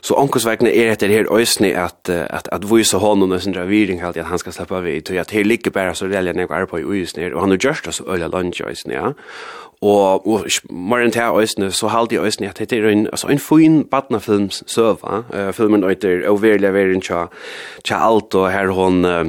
Så 0.00 0.14
onkels 0.14 0.46
vägna 0.46 0.70
är 0.70 0.96
det 0.98 1.08
här 1.08 1.40
ösni 1.40 1.74
att 1.74 2.08
att 2.08 2.48
att 2.48 2.64
visa 2.64 2.98
honom 2.98 3.28
när 3.28 3.38
sin 3.38 3.54
ravering 3.54 4.02
halt 4.02 4.16
att 4.16 4.26
han 4.26 4.38
ska 4.38 4.52
släppa 4.52 4.80
vid 4.80 5.04
till 5.04 5.18
att 5.18 5.28
det 5.28 5.44
ligger 5.44 5.70
bara 5.70 5.94
så 5.94 6.06
det 6.06 6.14
gäller 6.14 6.34
när 6.34 6.66
på 6.66 6.80
i 6.80 7.02
ösni 7.02 7.32
och 7.32 7.40
han 7.40 7.50
har 7.50 7.56
gjort 7.56 7.94
så 7.94 8.04
öliga 8.12 8.28
lunch 8.28 8.62
ösni 8.62 8.94
ja 8.94 9.14
og 9.82 10.26
og 10.28 10.46
morgen 10.70 11.10
til 11.10 11.22
øsne 11.42 11.72
så 11.72 11.88
halt 11.88 12.12
jeg 12.12 12.24
øsne 12.24 12.48
at 12.48 12.58
det 12.58 12.72
er 12.72 12.88
en 12.88 13.06
altså 13.06 13.26
en 13.26 13.38
fin 13.38 13.84
barnafilm 13.84 14.50
server 14.50 15.24
eh 15.34 15.52
filmen 15.52 15.84
en 15.84 16.24
Overlia 16.26 16.94
tja 17.84 17.96
alt, 18.08 18.34
og 18.34 18.52
her 18.52 18.66
hon 18.66 19.04
uh, 19.04 19.26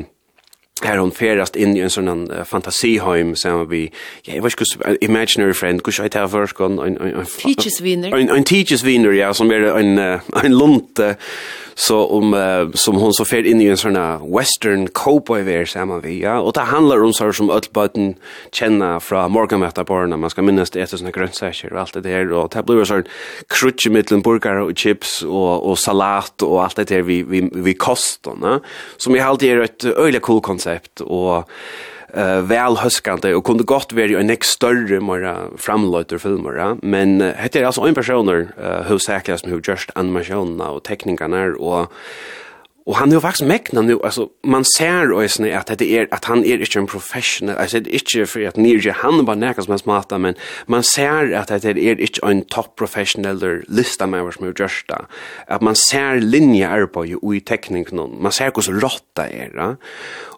här 0.83 0.97
hon 0.97 1.11
färast 1.11 1.55
in 1.55 1.77
i 1.77 1.79
en 1.79 1.89
sån 1.89 2.31
uh, 2.31 2.43
fantasiheim 2.43 3.35
som 3.35 3.69
vi. 3.69 3.91
Ja 4.27 4.33
jag 4.33 4.43
vet 4.43 4.53
inte 4.61 5.05
imaginary 5.05 5.53
friend 5.53 5.83
kus 5.83 5.99
jag 5.99 6.11
tar 6.11 6.27
först 6.27 6.59
en 6.59 6.79
en 6.79 6.97
en 6.97 7.25
teachers 7.25 7.81
winner 7.81 8.15
en 8.15 8.29
en 8.29 8.43
teachers 8.43 8.83
winner 8.83 9.11
ja 9.11 9.33
som 9.33 9.51
är 9.51 9.79
en 9.79 9.97
en 10.43 10.57
lunt 10.57 10.99
så 11.79 12.05
om 12.05 12.33
uh, 12.33 12.71
som 12.73 12.95
hon 12.95 13.13
så 13.13 13.25
fer 13.25 13.45
in 13.45 13.61
i 13.61 13.67
en 13.69 13.77
sån 13.77 13.95
här 13.95 14.37
western 14.37 14.87
cowboy 14.87 15.43
wear 15.43 15.65
samma 15.65 15.99
vi 15.99 16.21
ja. 16.21 16.39
Och 16.39 16.53
det 16.53 16.61
handlar 16.61 17.03
om 17.03 17.13
så 17.13 17.33
som 17.33 17.49
öllböten 17.49 18.15
känna 18.51 18.99
från 18.99 19.31
morgonmätta 19.31 19.83
barn 19.83 20.19
man 20.19 20.29
ska 20.29 20.41
minnas 20.41 20.69
det 20.69 20.81
är 20.81 20.85
såna 20.85 21.11
grönsaker 21.11 21.73
och 21.73 21.79
allt 21.79 21.93
det 21.93 22.01
där 22.01 22.31
och 22.31 22.49
det 22.49 22.63
blir 22.63 22.83
sån 22.85 23.03
krutch 23.47 23.87
mitten 23.87 24.21
burgare 24.21 24.63
och 24.63 24.77
chips 24.77 25.23
och 25.23 25.69
och 25.69 25.79
salat 25.79 26.41
och 26.41 26.63
allt 26.63 26.75
det 26.75 26.83
där 26.83 27.01
vi 27.01 27.23
vi 27.23 27.49
vi 27.53 27.73
kostar 27.73 28.59
som 28.97 29.15
är 29.15 29.23
alltid 29.23 29.51
är 29.51 29.59
ett 29.61 29.85
öjligt 29.85 30.21
cool 30.21 30.41
koncept 30.41 31.01
och 31.01 31.49
uh, 32.17 32.41
väl 32.41 32.77
huskande 32.77 33.33
och 33.33 33.43
kunde 33.43 33.63
gott 33.63 33.93
vara 33.93 34.19
en 34.19 34.27
näst 34.27 34.43
större 34.43 34.99
mera 34.99 35.37
framlöjter 35.57 36.17
filmer 36.17 36.77
men 36.81 37.21
uh, 37.21 37.33
heter 37.33 37.63
alltså 37.63 37.81
en 37.81 37.95
personer 37.95 38.47
uh, 38.63 38.81
hur 38.89 38.97
säkrast 38.97 39.43
som 39.43 39.51
hur 39.51 39.61
just 39.67 39.89
animationerna 39.95 40.69
och 40.69 40.83
teknikerna 40.83 41.45
och 41.45 41.91
Og 42.87 42.95
han 42.95 43.11
er 43.11 43.17
jo 43.17 43.19
faktisk 43.19 43.47
mekna 43.47 43.81
nu 43.81 43.99
altså, 44.03 44.27
man 44.43 44.63
ser 44.63 45.11
och 45.11 45.23
är 45.23 45.57
at, 45.57 45.79
det 45.79 45.91
er, 45.91 46.05
at 46.11 46.25
han 46.25 46.45
er 46.45 46.57
ikke 46.57 46.79
en 46.79 46.87
professional 46.87 47.57
altså, 47.57 47.79
det 47.79 47.95
är 47.95 48.21
at 48.21 48.29
för 48.29 48.47
att 48.47 48.57
ni 48.57 48.89
han 48.89 49.25
bara 49.25 49.35
nekka 49.35 49.61
som 49.61 49.77
smarta 49.77 50.17
men 50.17 50.35
man 50.67 50.83
ser 50.83 51.35
at 51.35 51.63
det 51.63 51.77
er 51.77 51.95
ikke 51.99 52.19
en 52.23 52.45
top 52.45 52.75
professional 52.77 53.63
lista 53.67 54.05
med 54.05 54.21
hva 54.21 54.31
som 54.31 54.45
er 54.45 54.53
just 54.59 54.87
där 54.87 55.61
man 55.61 55.75
ser 55.75 56.19
linje 56.19 56.67
arbeid 56.67 57.15
og 57.23 57.35
i 57.35 57.39
teknik 57.39 57.91
man 57.91 58.31
ser 58.31 58.51
hur 58.55 58.81
rotta 58.81 58.81
råtta 58.81 59.29
är 59.29 59.49
va 59.55 59.75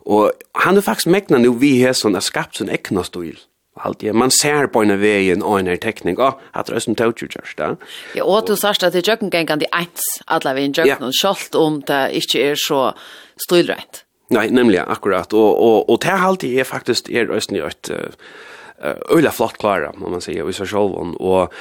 och 0.05 0.31
han 0.55 0.77
er 0.77 0.81
faktisk 0.81 1.07
mekna 1.07 1.37
nu 1.37 1.53
vi 1.53 1.81
er 1.83 1.93
sånn, 1.93 2.15
er 2.15 2.19
skapt 2.19 2.55
sån 2.55 2.69
ekna 2.69 3.03
stil 3.03 3.37
allt 3.75 3.99
det 3.99 4.13
man 4.13 4.31
ser 4.31 4.67
på 4.67 4.81
en 4.81 4.99
väg 5.01 5.29
en 5.29 5.43
och 5.43 5.59
en 5.59 5.77
teknik 5.77 6.19
och 6.19 6.41
att 6.51 6.65
det 6.65 6.75
är 6.75 6.79
som 6.79 6.95
tog 6.95 7.21
ju 7.21 7.27
just 7.35 7.57
där. 7.57 7.77
Ja, 8.15 8.23
och 8.23 8.47
du 8.47 8.55
sa 8.55 8.69
att 8.69 8.79
det 8.79 8.93
jag 8.95 9.07
jöken 9.07 9.29
gängan 9.29 9.59
det 9.59 9.67
ens 9.73 9.99
alla 10.25 10.53
vägen 10.53 10.73
jag 10.75 11.01
och 11.01 11.15
skolt 11.15 11.55
om 11.55 11.79
det 11.87 12.09
inte 12.15 12.39
är 12.39 12.55
så 12.57 12.93
stilrätt. 13.47 14.05
Nej, 14.29 14.51
nämligen 14.51 14.85
akkurat 14.87 15.33
och 15.33 15.63
och 15.65 15.89
och 15.89 15.99
det 16.01 16.07
har 16.07 16.27
alltid 16.27 16.59
är 16.59 16.63
faktiskt 16.63 17.09
är 17.09 17.31
ösnjört 17.31 17.89
öliga 19.09 19.31
flott 19.31 19.57
klara 19.57 19.89
om 19.89 20.11
man 20.11 20.21
säger 20.21 20.43
vi 20.43 20.53
så 20.53 20.65
själv 20.65 20.91
och 21.15 21.53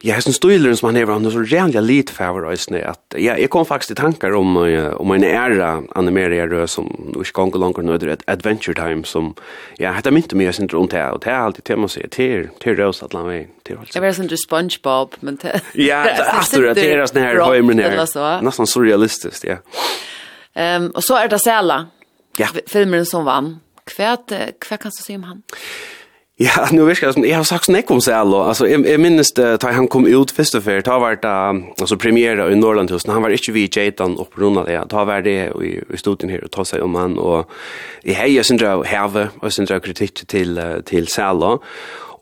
jag 0.00 0.14
har 0.14 0.20
sån 0.20 0.32
stilren 0.32 0.76
som 0.76 0.86
han 0.86 0.96
är 0.96 1.06
han 1.06 1.26
är 1.26 1.30
så 1.30 1.38
renliga 1.38 1.80
lite 1.80 2.12
favoriten 2.12 2.88
att 2.88 3.14
jag 3.16 3.40
jag 3.40 3.50
kom 3.50 3.66
faktiskt 3.66 3.90
i 3.90 3.94
tankar 3.94 4.32
om 4.32 4.56
om 4.96 5.10
en 5.10 5.24
era 5.24 5.82
animeria 5.94 6.46
rö 6.46 6.66
som 6.66 7.14
och 7.16 7.26
kan 7.26 7.50
gå 7.50 7.58
långt 7.58 7.76
nu 7.76 8.16
adventure 8.26 8.74
time 8.74 9.04
som 9.04 9.34
jag 9.76 9.92
hade 9.92 10.10
inte 10.10 10.36
mer 10.36 10.52
sin 10.52 10.68
runt 10.68 10.92
här 10.92 11.12
och 11.12 11.20
det 11.20 11.30
är 11.30 11.34
alltid 11.34 11.64
tema 11.64 11.88
sig 11.88 12.08
till 12.08 12.48
till 12.58 12.76
Rose 12.76 13.04
att 13.04 13.12
landa 13.12 13.36
in 13.36 13.48
till 13.62 13.78
alltså. 13.78 13.98
Jag 13.98 14.02
var 14.02 14.12
sån 14.12 14.36
SpongeBob 14.36 15.14
men 15.20 15.38
ja 15.72 16.10
alltså 16.20 16.60
det 16.60 16.92
är 16.92 17.06
sån 17.06 17.22
här 17.22 17.54
hemmen 17.54 17.78
här. 17.78 18.42
Nästan 18.42 18.66
surrealistiskt 18.66 19.44
ja. 19.44 19.56
Ehm 20.54 20.90
och 20.90 21.04
så 21.04 21.16
är 21.16 21.28
det 21.28 21.38
Sela. 21.38 21.86
Ja. 22.36 22.48
Filmen 22.66 23.06
som 23.06 23.24
vann. 23.24 23.60
Kvärt 23.84 24.28
kvärt 24.60 24.82
kan 24.82 24.90
du 24.96 25.02
se 25.02 25.16
om 25.16 25.22
han. 25.22 25.42
Ja, 26.38 26.68
nu 26.70 26.84
vet 26.84 27.02
jag, 27.02 27.14
som, 27.14 27.24
jeg 27.24 27.36
har 27.36 27.44
sagt 27.44 27.64
snäck 27.64 27.90
om 27.90 28.00
Sælo, 28.00 28.42
Alltså, 28.42 28.68
jeg, 28.68 28.86
jag 28.86 29.00
minns 29.00 29.32
det, 29.32 29.56
da 29.56 29.70
han 29.72 29.88
kom 29.88 30.06
ut 30.06 30.30
först 30.30 30.54
och 30.54 30.62
för, 30.62 30.80
da 30.80 30.98
vart 30.98 31.22
det, 31.22 31.62
altså, 31.80 31.96
premiere 31.96 32.52
i 32.52 32.54
Norrlandhusen, 32.54 33.12
han 33.12 33.22
var 33.22 33.30
inte 33.30 33.52
vi 33.52 33.70
Jaitan 33.76 34.18
og 34.18 34.28
på 34.28 34.58
av 34.58 34.66
det, 34.66 34.84
da 34.90 35.04
var 35.04 35.20
det 35.20 35.52
i, 35.64 35.80
i 35.94 35.96
studien 35.96 36.30
her, 36.30 36.44
og 36.44 36.52
ta 36.52 36.64
seg 36.64 36.82
om 36.82 36.94
han, 36.94 37.16
og 37.18 37.48
i 38.04 38.12
heier, 38.12 38.36
jeg 38.36 38.44
synes 38.44 38.62
jeg 38.62 38.84
heve, 38.84 39.30
og 39.40 39.44
jeg 39.48 39.52
synes 39.52 39.70
jeg 39.70 39.82
till, 39.82 40.26
til, 40.28 40.60
til 40.86 41.08
Sælo, 41.08 41.58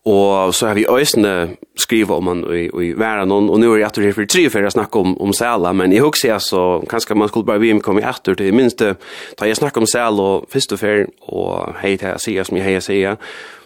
Og 0.05 0.55
så 0.55 0.67
har 0.67 0.75
vi 0.75 0.85
øysene 0.85 1.57
skrivet 1.81 2.11
om 2.13 2.27
han 2.27 2.45
i, 2.53 2.67
i 2.69 2.93
verden, 2.93 3.33
og, 3.33 3.49
og 3.51 3.61
nå 3.61 3.71
er 3.73 3.79
jeg 3.81 3.89
etter 3.89 4.05
her 4.05 4.13
for 4.13 4.29
tre 4.29 4.43
for 4.53 4.67
jeg 4.67 4.75
snakker 4.75 5.01
om, 5.01 5.15
om 5.21 5.33
Sæla, 5.33 5.73
men 5.73 5.95
jeg 5.97 6.05
husker 6.05 6.29
jeg 6.29 6.45
så, 6.45 6.65
kanskje 6.91 7.17
man 7.17 7.31
skulle 7.33 7.49
bare 7.49 7.63
vi 7.63 7.73
komme 7.81 8.05
etter 8.05 8.37
til, 8.37 8.53
minst 8.53 8.85
da 8.85 9.49
jeg 9.49 9.57
snakker 9.57 9.81
om 9.81 9.89
Sæla 9.89 10.27
og 10.35 10.45
første 10.53 10.77
fer, 10.77 11.07
og 11.33 11.73
hei 11.81 11.97
til 11.97 12.13
jeg 12.13 12.21
sier 12.21 12.45
som 12.45 12.61
jeg 12.61 12.69
hei 12.69 12.83
sier, 12.85 13.17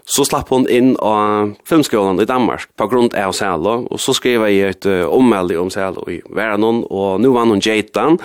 så 0.09 0.25
slapp 0.25 0.55
hon 0.55 0.69
inn 0.71 0.95
av 1.03 1.57
filmskolan 1.69 2.23
i 2.23 2.29
Danmark 2.31 2.71
på 2.79 2.87
grunn 2.87 3.11
av 3.19 3.35
Sæla, 3.35 3.75
og 3.91 3.99
så 3.99 4.15
skrev 4.15 4.47
jeg 4.47 4.77
et 4.77 4.87
uh, 4.87 5.11
ommeldig 5.11 5.59
om 5.59 5.75
Sæla 5.75 6.07
i 6.07 6.21
verden, 6.31 6.85
og 6.87 7.19
nå 7.19 7.35
vann 7.35 7.51
hun 7.51 7.65
Jaitan, 7.65 8.23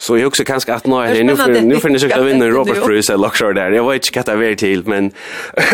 Så 0.00 0.18
jag 0.18 0.26
också 0.26 0.44
kanske 0.44 0.74
att 0.74 0.86
nej, 0.86 1.24
nu 1.24 1.36
för 1.36 1.62
nu 1.62 1.76
för 1.76 1.88
ni 1.88 1.98
ska 1.98 2.22
vinna 2.22 2.46
Robert 2.46 2.84
Bruce 2.84 3.12
eller 3.12 3.22
Lockshore 3.22 3.52
där. 3.52 3.70
Jag 3.70 3.90
vet 3.90 4.16
inte 4.16 4.34
vad 4.34 4.44
det 4.44 4.50
är 4.50 4.54
till 4.54 4.86
men 4.86 5.12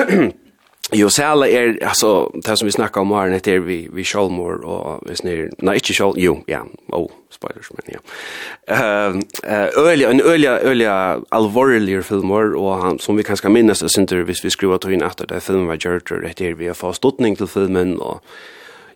Jo, 0.92 1.08
sæla 1.08 1.46
er, 1.48 1.78
altså, 1.80 2.30
det 2.46 2.58
som 2.58 2.66
vi 2.66 2.72
snakka 2.72 3.00
om 3.00 3.12
her, 3.16 3.38
det 3.38 3.54
er 3.54 3.62
vi, 3.64 3.86
vi 3.92 4.04
sjálmor, 4.04 4.58
og 4.68 5.06
vi 5.08 5.16
snir, 5.16 5.46
nei, 5.64 5.78
ikke 5.80 5.94
sjálmor, 5.96 6.18
jo, 6.20 6.34
ja, 6.48 6.60
oh, 6.92 7.08
spoilers, 7.32 7.70
men 7.72 7.94
ja. 7.94 8.02
Uh, 8.68 9.16
uh, 9.48 9.86
øyla, 9.86 10.10
en 10.10 10.20
øyla, 10.20 10.58
øyla 10.60 10.96
alvorlige 11.32 12.02
filmer, 12.02 12.52
og 12.56 12.82
han, 12.82 12.98
som 12.98 13.16
vi 13.16 13.24
kanskje 13.24 13.48
minnes, 13.48 13.80
det 13.80 13.90
synes 13.90 14.12
hvis 14.12 14.44
vi 14.44 14.52
skriver 14.52 14.76
tog 14.76 14.92
inn 14.92 15.06
etter 15.06 15.26
det 15.30 15.42
filmen 15.42 15.70
var 15.72 15.80
gjørt, 15.80 16.12
og 16.12 16.20
det 16.20 16.50
er 16.50 16.60
vi 16.60 16.68
har 16.68 16.76
fått 16.76 17.00
ståttning 17.00 17.38
til 17.40 17.48
filmen, 17.48 17.96
og 18.00 18.20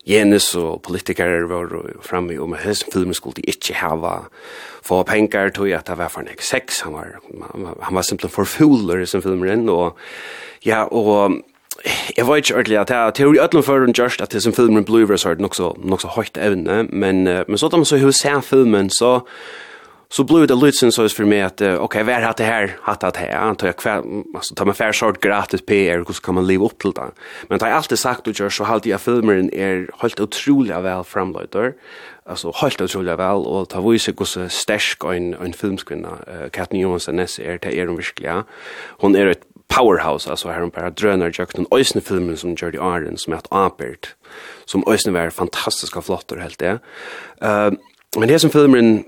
Jenis 0.07 0.53
og 0.55 0.81
politikere 0.85 1.49
var 1.49 1.73
framme 2.01 2.37
om 2.41 2.53
at 2.53 2.63
hans 2.63 2.85
filmen 2.93 3.13
skulle 3.13 3.41
de 3.41 3.49
ikke 3.51 3.75
hava 3.81 4.29
få 4.85 5.03
penger 5.03 5.49
til 5.49 5.73
at 5.75 5.89
det 5.89 5.97
var 5.97 6.09
for 6.09 6.25
nek 6.25 6.41
sex, 6.41 6.79
han 6.85 6.93
var, 6.93 7.17
han 7.81 7.95
var 7.95 8.01
simpelthen 8.01 8.33
forfuler 8.33 9.01
i 9.01 9.05
sin 9.05 9.21
filmen, 9.21 9.69
og 9.69 9.97
ja, 10.65 10.83
og 10.83 11.41
Jeg 12.17 12.27
vet 12.27 12.37
ikke 12.37 12.55
ordentlig 12.55 12.77
at 12.77 12.89
jeg 12.89 13.13
teori 13.13 13.39
ødelen 13.39 13.63
for 13.63 13.77
en 13.77 13.95
just 13.97 14.21
at 14.21 14.31
det 14.31 14.43
som 14.43 14.53
filmen 14.53 14.85
Blue 14.85 15.01
River 15.01 15.25
er 15.27 15.35
nok 15.39 15.55
så, 15.55 15.73
nok 15.83 16.01
så 16.01 16.07
høyt 16.07 16.37
evne, 16.37 16.83
men, 16.83 17.27
uh, 17.27 17.43
men 17.47 17.57
så 17.57 17.67
da 17.67 17.77
man 17.77 17.85
så 17.85 17.97
hur 17.97 18.11
ser 18.11 18.41
filmen, 18.41 18.89
så 18.89 19.19
så 20.11 20.23
blev 20.23 20.47
det 20.47 20.55
lite 20.55 20.91
så 20.91 21.09
för 21.09 21.25
mig 21.25 21.41
att 21.41 21.61
okej 21.61 21.77
okay, 21.77 22.03
vad 22.03 22.15
har 22.15 22.33
det 22.37 22.43
här 22.43 22.77
hatt 22.81 23.03
att 23.03 23.17
här 23.17 23.37
antar 23.37 23.67
jag 23.67 23.77
kväll 23.77 24.03
alltså 24.35 24.55
tar 24.55 24.65
man 24.65 24.75
fair 24.75 24.91
short 24.91 25.19
gratis 25.19 25.61
PR 25.61 25.97
hur 26.07 26.13
ska 26.13 26.31
man 26.31 26.47
leva 26.47 26.65
upp 26.65 26.79
till 26.79 26.91
det? 26.91 27.11
Men 27.47 27.59
det 27.59 27.65
har 27.65 27.71
alltid 27.71 27.99
sagt 27.99 28.27
och 28.27 28.39
gör 28.39 28.49
så 28.49 28.63
halt 28.63 28.85
jag 28.85 29.01
filmen 29.01 29.53
är 29.53 29.89
helt 30.01 30.19
otroligt 30.19 30.83
väl 30.83 31.03
framlöjter 31.03 31.73
alltså 32.25 32.51
helt 32.55 32.81
otroligt 32.81 33.19
väl 33.19 33.45
och 33.45 33.69
ta 33.69 33.81
vis 33.81 34.07
hur 34.07 34.25
så 34.25 34.49
stark 34.49 35.03
en 35.03 35.33
en 35.33 35.53
filmskvinna 35.53 36.17
Katrin 36.51 36.81
Johansson 36.81 37.19
är 37.19 37.59
det 37.61 37.79
är 37.79 37.87
hon 37.87 37.95
verkligen 37.95 38.43
hon 38.99 39.15
är 39.15 39.27
ett 39.27 39.48
powerhouse 39.75 40.29
alltså 40.29 40.49
här 40.49 40.63
om 40.63 40.69
bara 40.69 40.89
drönar 40.89 41.31
jag 41.37 41.49
kunde 41.49 41.75
ösna 41.75 42.01
filmen 42.01 42.37
som 42.37 42.55
Jordi 42.55 42.77
Iron 42.77 43.17
som 43.17 43.33
heter 43.33 43.65
Apert 43.65 44.15
som 44.65 44.83
ösna 44.87 45.11
var 45.11 45.29
fantastiska 45.29 46.01
flottor 46.01 46.37
helt 46.37 46.59
det. 46.59 46.79
Ehm 47.41 47.77
men 48.17 48.27
det 48.27 48.39
som 48.39 48.49
filmen 48.49 49.03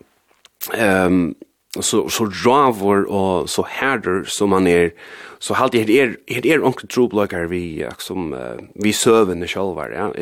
ehm 0.73 1.35
så 1.79 2.09
så 2.09 2.25
dravor 2.25 3.11
och 3.11 3.49
så 3.49 3.65
härder 3.69 4.23
som 4.27 4.49
man 4.49 4.67
är 4.67 4.91
så 5.39 5.53
halt 5.53 5.71
det 5.71 5.99
är 5.99 6.15
det 6.41 6.51
är 6.51 6.65
onkel 6.65 6.87
trublökar 6.87 7.43
vi 7.43 7.87
som 7.97 8.35
vi 8.75 8.93
serven 8.93 9.47
själva 9.47 9.89
ja 9.89 10.13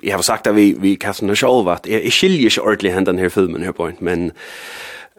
jag 0.00 0.16
har 0.16 0.22
sagt 0.22 0.46
att 0.46 0.54
vi 0.54 0.76
vi 0.80 0.96
kastar 0.96 1.34
själva 1.34 1.72
att 1.72 1.86
är 1.86 2.10
skiljer 2.10 2.50
sig 2.50 2.62
ordentligt 2.62 2.94
händan 2.94 3.18
här 3.18 3.28
filmen 3.28 3.62
här 3.62 3.72
point 3.72 4.00
men 4.00 4.32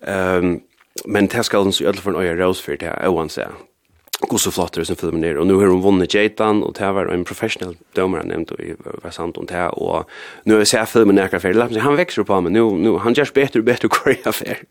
ehm 0.01 0.59
men 1.05 1.27
det 1.27 1.43
ska 1.43 1.57
alltså 1.57 1.83
öll 1.83 1.95
för 1.95 2.09
en 2.09 2.15
öra 2.15 2.35
rose 2.35 2.63
för 2.63 2.77
det 2.77 3.07
oavsett 3.07 3.49
god 4.27 4.41
så 4.41 4.51
flott 4.51 4.77
som 4.83 4.97
filmen 4.99 5.23
er. 5.23 5.37
Og 5.39 5.47
nu 5.47 5.59
har 5.59 5.71
hun 5.71 5.83
vunnet 5.83 6.13
Jaitan, 6.13 6.63
og 6.63 6.75
det 6.77 6.87
var 6.95 7.11
en 7.13 7.25
professional 7.25 7.75
dömare 7.95 8.23
nämnt 8.23 8.51
och 8.51 8.59
var 9.03 9.11
sant 9.11 9.37
om 9.37 9.45
det. 9.45 9.69
Og 9.71 10.05
nu 10.45 10.53
har 10.53 10.59
jeg 10.59 10.67
sett 10.67 10.89
filmen 10.89 11.15
nærkere 11.15 11.39
ferdig. 11.39 11.81
Han 11.81 11.97
vekser 11.97 12.23
på 12.23 12.41
meg, 12.41 12.51
Nu, 12.51 12.77
nu, 12.77 12.97
han 12.97 13.13
gjør 13.13 13.31
bedre 13.33 13.59
og 13.59 13.65
bedre 13.65 13.89
och 13.89 14.07
jeg 14.07 14.19
er 14.25 14.31
färdig. 14.31 14.67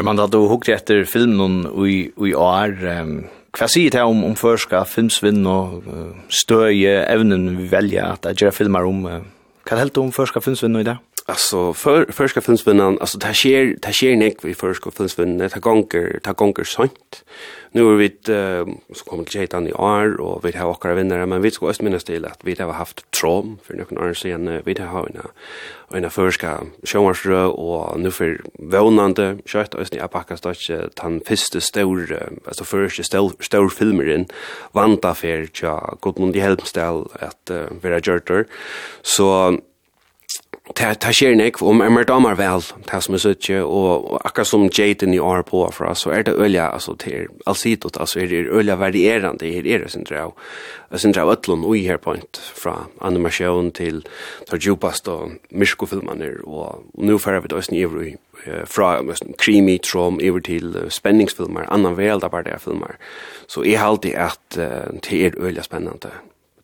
man 0.00 0.16
da 0.16 0.26
du 0.26 0.38
hukte 0.38 0.72
etter 0.72 1.04
filmen 1.04 1.66
och 1.66 1.88
i, 1.88 2.10
i 2.26 2.34
år. 2.34 3.02
Um, 3.02 3.24
hva 3.58 3.66
sier 3.66 3.90
det 3.90 4.02
om, 4.02 4.24
om 4.24 4.36
förska, 4.36 4.84
filmsvinn 4.84 5.46
og 5.46 5.82
uh, 5.86 6.14
støye 6.28 7.04
evnen 7.08 7.56
vi 7.58 7.70
velger 7.70 8.12
at 8.12 8.24
jeg 8.24 8.36
gjør 8.36 8.50
filmer 8.50 8.86
om? 8.86 9.04
Uh, 9.04 9.24
hva 9.64 9.72
er 9.72 9.76
det 9.76 9.78
helt 9.78 9.98
om 9.98 10.12
förska 10.12 10.40
filmsvinn 10.40 10.80
i 10.80 10.84
dag? 10.84 10.96
alltså 11.28 11.72
för 11.72 12.12
förska 12.12 12.40
filmsvinnan 12.40 12.98
alltså 13.00 13.18
det 13.18 13.34
sker 13.34 13.76
det 13.82 13.92
sker 13.92 14.16
nick 14.16 14.44
vi 14.44 14.54
förska 14.54 14.90
filmsvinnan. 14.90 15.38
Det 15.38 15.60
gånger 15.60 16.20
det 16.24 16.36
gånger 16.36 16.64
sånt. 16.64 17.24
Nu 17.72 17.80
är 17.92 17.96
vi 17.96 18.06
uh, 18.06 18.74
så 18.94 19.04
kommer 19.04 19.24
det 19.24 19.38
hetan 19.38 19.66
i 19.66 19.72
år 19.72 20.20
och 20.20 20.44
vi 20.44 20.56
har 20.56 20.68
också 20.70 20.94
vinnare 20.94 21.26
men 21.26 21.42
vi 21.42 21.50
ska 21.50 21.68
också 21.68 21.82
minnas 21.82 22.04
till 22.04 22.24
att 22.24 22.40
vi 22.44 22.54
har 22.62 22.72
haft 22.72 23.10
trom 23.10 23.58
för 23.62 23.74
några 23.74 24.08
år 24.08 24.14
sedan. 24.14 24.62
Vi 24.64 24.80
har 24.80 25.06
en 25.06 26.04
en 26.04 26.10
förska 26.10 26.60
showmaster 26.84 27.44
och 27.44 28.00
nu 28.00 28.10
för 28.10 28.40
vånande 28.58 29.38
kött 29.46 29.74
och 29.74 29.92
ni 29.92 30.00
apaka 30.00 30.36
stach 30.36 30.70
tan 30.94 31.20
fiste 31.20 31.60
stor 31.60 32.28
alltså 32.46 32.64
första 32.64 33.02
stor 33.02 33.32
stor 33.40 33.68
filmer 33.68 34.08
in 34.14 34.26
vanta 34.72 35.14
för 35.14 35.48
ja 35.62 35.98
Gudmund 36.02 36.36
Hjelmstad 36.36 37.08
att 37.20 37.50
uh, 37.50 37.66
vara 37.82 37.94
jerter 37.94 38.46
så 39.02 39.58
ta 40.74 40.92
ta 40.94 41.12
sker 41.14 41.36
nek 41.36 41.60
om 41.62 41.80
er 41.80 41.90
mer 41.92 42.06
damar 42.08 42.36
vel 42.38 42.62
ta 42.88 43.00
som 43.00 43.16
er 43.16 43.22
søtje 43.22 43.60
og 43.64 44.18
akka 44.26 44.44
som 44.44 44.68
Jaden 44.68 45.14
i 45.14 45.20
år 45.22 45.42
på 45.48 45.62
for 45.72 45.94
så 45.94 46.12
er 46.12 46.22
det 46.28 46.36
ølja 46.36 46.68
altså 46.72 46.94
til 47.00 47.28
alsitot 47.46 47.96
altså 48.00 48.20
er 48.20 48.26
det 48.26 48.52
ølja 48.52 48.76
varierande 48.76 49.52
her 49.52 49.66
er 49.66 49.84
det 49.84 49.90
syndra 49.92 50.26
og 50.28 51.00
syndra 51.00 51.26
atlon 51.32 51.64
og 51.64 51.76
her 51.76 51.96
point 51.96 52.40
fra 52.54 52.88
animation 53.00 53.70
til 53.72 54.04
til 54.50 54.60
djupast 54.60 55.08
og 55.08 55.32
misko 55.50 55.86
filmaner 55.86 56.40
og 56.44 56.84
nu 56.98 57.18
fer 57.18 57.40
vi 57.40 57.48
då 57.48 57.62
evru 57.72 58.16
fra 58.66 59.02
creamy 59.38 59.78
trom 59.78 60.20
over 60.22 60.40
til 60.40 60.76
spenningsfilmer 60.88 61.72
annan 61.72 61.96
vel 61.96 62.20
der 62.20 62.28
bare 62.28 62.58
filmer 62.58 62.96
så 63.48 63.60
er 63.60 63.78
alltid 63.78 64.14
at 64.14 64.40
det 65.04 65.26
er 65.26 65.32
ølja 65.38 65.62
spennande 65.62 66.10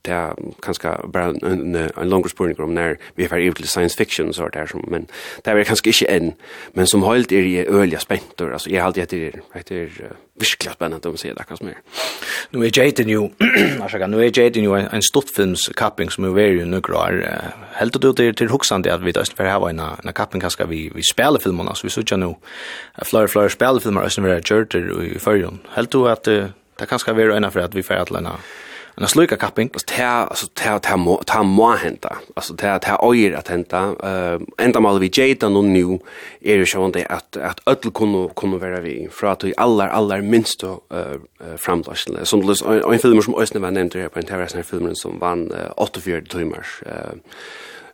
det 0.04 0.12
er 0.12 0.34
kanskje 0.62 0.92
bare 1.12 1.34
en, 1.42 1.76
en 1.76 2.08
langere 2.08 2.28
spørning 2.28 2.60
om 2.60 2.74
når 2.76 2.98
vi 3.16 3.24
er 3.24 3.28
ferdig 3.28 3.54
til 3.56 3.68
science 3.68 3.96
fiction 3.96 4.28
og 4.28 4.34
sånt 4.34 4.54
der, 4.54 4.68
men 4.88 5.08
det 5.44 5.52
er 5.52 5.64
kanskje 5.64 5.92
ikke 5.92 6.10
enn, 6.12 6.32
men 6.74 6.86
som 6.86 7.02
holdt 7.02 7.32
er 7.32 7.46
i 7.48 7.64
ølige 7.64 8.00
spenter, 8.00 8.52
altså 8.52 8.70
jeg 8.70 8.80
har 8.82 8.90
alltid 8.90 9.02
etter, 9.02 9.40
etter 9.56 9.86
uh, 10.04 10.16
virkelig 10.40 10.74
spennende 10.74 11.08
om 11.08 11.16
å 11.16 11.20
si 11.20 11.30
det 11.30 11.40
akkurat 11.40 11.62
som 11.62 11.70
er. 11.70 11.78
Nå 12.52 12.64
er 12.66 12.74
Jaden 12.74 13.12
jo, 13.12 13.28
nå 13.40 14.20
er 14.20 14.30
Jaden 14.36 14.66
jo 14.66 14.74
en, 14.76 14.88
en 14.92 15.06
stortfilmskapping 15.08 16.12
som 16.12 16.28
er 16.28 16.36
veldig 16.36 16.66
nøkker, 16.74 17.20
uh, 17.24 17.70
helt 17.78 17.96
og 17.96 18.08
det 18.18 18.34
til 18.40 18.52
hoksande 18.52 18.92
at 18.92 19.04
vi 19.04 19.14
da 19.14 19.24
østfer 19.24 19.48
her 19.48 19.62
var 19.62 19.72
en, 19.72 19.80
en 19.80 20.16
kapping 20.16 20.44
kanskje 20.44 20.68
vi, 20.68 20.82
vi 20.94 21.06
spiller 21.06 21.40
filmene, 21.40 21.72
altså 21.72 21.88
vi 21.88 21.94
sitter 21.94 22.20
nå, 22.20 22.34
flere, 23.02 23.30
flere 23.32 23.52
spiller 23.54 23.80
filmer 23.80 24.10
østfer 24.10 24.36
her 24.36 24.44
gjørt 24.44 24.76
i 24.76 25.18
førjen. 25.22 25.62
Helt 25.78 25.96
og 25.96 26.10
at 26.12 26.28
uh, 26.28 26.52
det 26.78 26.90
kanskje 26.90 27.14
er 27.14 27.20
veldig 27.22 27.38
øyne 27.38 27.50
for 27.54 27.64
at 27.64 27.74
vi 27.74 27.82
får 27.86 28.02
et 28.02 28.12
eller 28.12 28.24
annet 28.24 28.54
en 28.96 29.08
sluka 29.08 29.36
kapping. 29.36 29.70
Alltså 29.72 29.96
det 29.96 30.04
alltså 30.04 30.46
det 30.54 30.82
det 30.82 30.96
må 30.96 31.22
det 31.26 31.42
må 31.42 31.70
hända 31.70 32.16
alltså 32.36 32.54
det 32.54 32.80
det 32.82 32.98
öjer 33.02 33.32
att 33.32 33.48
hända 33.48 33.94
eh 34.02 34.40
ända 34.58 34.80
mal 34.80 34.98
vi 35.00 35.10
jeta 35.12 35.48
nu 35.48 35.62
nu 35.62 35.98
är 36.40 36.58
det 36.58 36.66
så 36.66 36.84
att 36.84 36.96
att 36.96 37.36
att 37.36 37.60
öll 37.66 37.92
kunde 37.92 38.28
kunde 38.36 38.58
vara 38.58 38.80
vi 38.80 39.08
för 39.10 39.26
att 39.26 39.44
i 39.44 39.54
alla 39.56 39.88
alla 39.88 40.16
minst 40.22 40.60
då 40.60 40.80
eh 40.90 41.18
framlastna 41.56 42.24
som 42.24 42.46
det 42.46 42.54
en 42.92 42.98
film 42.98 43.22
som 43.22 43.34
Östne 43.34 43.60
var 43.60 43.70
nämnt 43.70 43.94
här 43.94 44.08
på 44.08 44.18
en 44.18 44.26
terrassen 44.26 44.64
filmen 44.64 44.96
som 44.96 45.18
vann 45.18 45.52
84 45.76 46.20
timmar 46.20 46.66
eh 46.86 47.14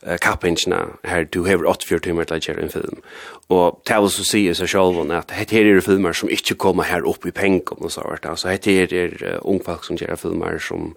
uh, 0.06 0.16
kappingsna 0.22 0.82
her 1.04 1.24
du 1.24 1.44
hever 1.44 1.68
8-4 1.70 2.04
timer 2.06 2.28
til 2.28 2.38
å 2.38 2.44
gjøre 2.46 2.64
en 2.66 2.72
film. 2.74 3.02
Og 3.50 3.80
til 3.88 4.06
å 4.06 4.12
så 4.12 4.26
si 4.26 4.44
i 4.48 4.54
seg 4.56 4.72
selv 4.72 5.00
at 5.10 5.32
dette 5.32 5.58
er 5.58 5.82
filmer 5.84 6.16
som 6.16 6.30
ikke 6.32 6.58
kommer 6.60 6.88
her 6.90 7.06
opp 7.06 7.26
i 7.26 7.34
pengen 7.34 7.62
og 7.78 7.92
så 7.92 8.04
hvert. 8.06 8.28
Altså 8.28 8.52
dette 8.52 8.76
er 8.76 9.16
uh, 9.24 9.38
ungfolk 9.42 9.84
som 9.88 10.00
gjør 10.00 10.20
filmer 10.20 10.60
som 10.62 10.94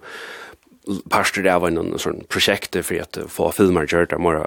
parster 1.08 1.46
av 1.48 1.64
en 1.64 1.96
sånn 1.96 2.26
prosjekt 2.28 2.76
for 2.84 3.00
at 3.00 3.16
få 3.32 3.48
filmer 3.56 3.88
gjør 3.88 4.10
det 4.10 4.20
mer 4.20 4.42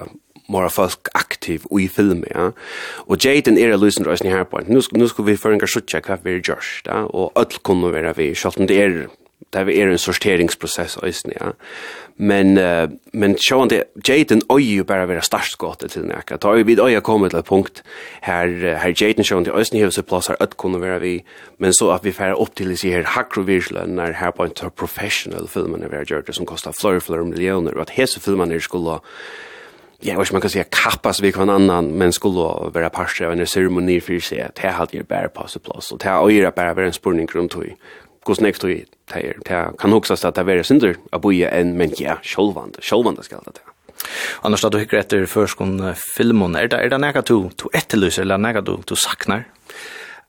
mora 0.48 0.70
folk 0.72 1.10
aktiv 1.18 1.66
i 1.76 1.88
film, 1.92 2.24
ja. 2.32 2.52
Og 3.08 3.20
Jaden 3.24 3.58
er 3.60 3.76
løsen 3.78 4.08
røysen 4.08 4.32
her 4.32 4.46
på. 4.48 4.62
Nu, 4.68 4.82
nu 4.96 5.08
skal 5.08 5.28
vi 5.28 5.38
føringar 5.40 5.72
suttja 5.72 6.02
hva 6.04 6.20
vi 6.24 6.38
er 6.38 6.44
gjørst, 6.44 6.88
ja. 6.88 7.04
Og 7.08 7.36
öll 7.40 7.60
kunne 7.68 7.92
være 7.94 8.16
vi, 8.18 8.32
selv 8.36 8.62
om 8.62 8.70
det 8.70 8.80
er 8.84 9.00
det 9.54 9.80
er 9.80 9.92
en 9.92 9.98
sorteringsprosess 9.98 10.98
øysen, 11.04 11.32
ja. 11.42 11.52
Men, 12.18 12.58
uh, 12.58 12.90
men 13.14 13.36
sjåan 13.38 13.70
det, 13.70 13.84
Jaden 14.08 14.42
øy 14.52 14.64
jo 14.78 14.84
bara 14.84 15.06
være 15.06 15.22
startskåte 15.22 15.88
til 15.88 16.08
nekka. 16.10 16.40
Da 16.42 16.48
er 16.58 16.64
vi 16.66 16.74
øy 16.82 17.00
kommet 17.00 17.32
til 17.32 17.40
et 17.40 17.46
punkt 17.46 17.84
her, 18.22 18.48
her 18.82 18.94
Jaden 19.02 19.24
sjåan 19.24 19.46
det 19.46 19.54
øysen 19.54 19.78
hever 19.78 19.94
seg 19.94 20.08
plass 20.10 20.28
her 20.28 20.42
ødt 20.42 20.58
kunne 20.58 20.82
vi, 21.02 21.24
men 21.58 21.74
så 21.74 21.92
at 21.94 22.04
vi 22.04 22.12
færre 22.12 22.36
opp 22.36 22.56
til 22.56 22.74
disse 22.74 22.90
her 22.90 23.06
hakrovirslene 23.06 24.14
her 24.14 24.32
på 24.32 24.44
en 24.44 24.72
professional 24.76 25.48
filmene 25.48 25.90
vi 25.90 25.96
har 25.96 26.06
gjort 26.10 26.36
som 26.36 26.46
kostar 26.46 26.74
flor 26.82 27.00
flere 27.00 27.26
millioner, 27.26 27.78
og 27.78 27.82
at 27.82 27.90
hese 27.90 28.20
filmene 28.20 28.60
skulle 28.62 29.00
Ja, 30.00 30.18
vad 30.18 30.32
man 30.32 30.42
kan 30.42 30.50
säga 30.50 30.64
kappas 30.64 31.22
vi 31.22 31.32
kan 31.32 31.50
annan 31.50 31.98
men 31.98 32.14
skulle 32.14 32.70
vara 32.74 32.90
parter 32.90 33.26
av 33.26 33.32
en 33.32 33.48
ceremoni 33.48 34.02
för 34.02 34.20
sig. 34.20 34.50
Det 34.62 34.68
hade 34.68 34.98
ju 34.98 35.04
bara 35.04 35.28
passat 35.30 35.64
plats 35.64 35.92
och 35.92 35.98
det 35.98 36.10
har 36.10 36.30
ju 36.30 36.52
bara 36.52 36.74
varit 36.74 36.88
en 36.88 36.94
spurning 36.94 37.28
runt 37.28 37.56
hur 37.56 37.76
hvordan 38.28 38.50
jeg 38.50 38.60
stod 38.60 38.74
i 38.74 38.82
det 38.84 39.24
her. 39.48 39.72
kan 39.80 39.96
huksas 39.96 40.26
at 40.26 40.36
det 40.36 40.46
er 40.54 40.68
synder 40.68 40.98
av 41.16 41.24
boie 41.24 41.50
en, 41.50 41.74
men 41.80 41.96
ja, 42.00 42.20
sjolvande, 42.24 42.84
sjolvande 42.84 43.24
skal 43.26 43.44
det 43.46 43.58
til. 43.60 43.74
Annars 44.46 44.62
da 44.62 44.70
du 44.72 44.78
hikker 44.80 45.00
etter 45.00 45.26
førskon 45.30 45.80
filmen, 46.16 46.56
er 46.56 46.70
det, 46.72 46.80
er 46.80 46.94
det 46.94 47.00
nega 47.02 47.24
du, 47.26 47.50
du 47.58 47.68
etterlyser, 47.74 48.24
eller 48.28 48.42
nega 48.42 48.62
du, 48.62 48.78
du 48.86 48.96
saknar? 49.00 49.48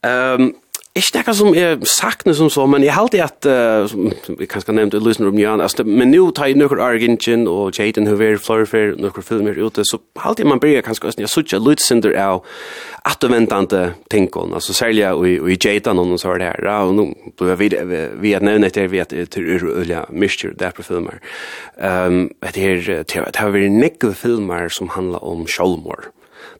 Um, 0.06 0.52
Ikke 0.96 1.20
det 1.20 1.34
som 1.36 1.54
jeg 1.54 1.78
sakner 1.86 2.34
som 2.34 2.48
så, 2.50 2.64
men 2.66 2.82
jeg 2.82 2.94
halte 2.96 3.20
at, 3.22 3.46
uh, 3.46 3.84
som 3.86 4.08
vi 4.38 4.46
kanskje 4.50 4.74
nevnte 4.74 4.98
i 4.98 5.02
Lusen 5.04 5.26
Rumjan, 5.26 5.60
altså, 5.60 5.84
men 5.86 6.10
nå 6.10 6.30
tar 6.34 6.48
jeg 6.50 6.58
noen 6.58 6.80
Argentin 6.82 7.46
og 7.46 7.76
Jaden 7.76 8.08
Hoover, 8.08 8.38
Florifer, 8.42 8.96
noen 8.98 9.22
filmer 9.22 9.60
ute, 9.60 9.84
så 9.86 10.00
halte 10.24 10.42
jeg 10.42 10.50
man 10.50 10.62
blir 10.62 10.82
kanskje 10.82 11.10
også, 11.10 11.22
jeg 11.22 11.30
sutja 11.30 11.60
lutsynder 11.62 12.16
av 12.18 12.40
at 13.04 13.20
du 13.20 13.28
atuventante 13.28 13.82
tingene, 14.10 14.54
altså 14.58 14.74
særlig 14.74 15.04
i, 15.28 15.36
i 15.52 15.58
Jaden 15.60 16.00
og 16.00 16.08
noen 16.10 16.40
det 16.40 16.48
her, 16.48 16.64
ja, 16.66 16.78
og 16.84 16.96
nå 16.96 17.06
blir 17.38 17.60
vi, 17.60 17.70
vi 18.18 18.34
at 18.34 18.42
nevnet 18.42 18.72
etter, 18.72 18.88
vi 18.90 19.02
at 19.04 19.12
det 19.12 19.28
er 19.28 19.64
ulike 19.68 20.06
myrstyr 20.10 20.56
der 20.58 20.74
på 20.74 20.82
filmer. 20.82 21.20
Um, 21.76 22.30
det 22.42 22.64
er, 22.64 23.04
det 23.04 23.36
har 23.36 23.52
vært 23.54 23.76
nekve 23.76 24.14
filmer 24.18 24.68
som 24.72 24.90
handler 24.96 25.22
om 25.24 25.46
sjolmor. 25.46 26.10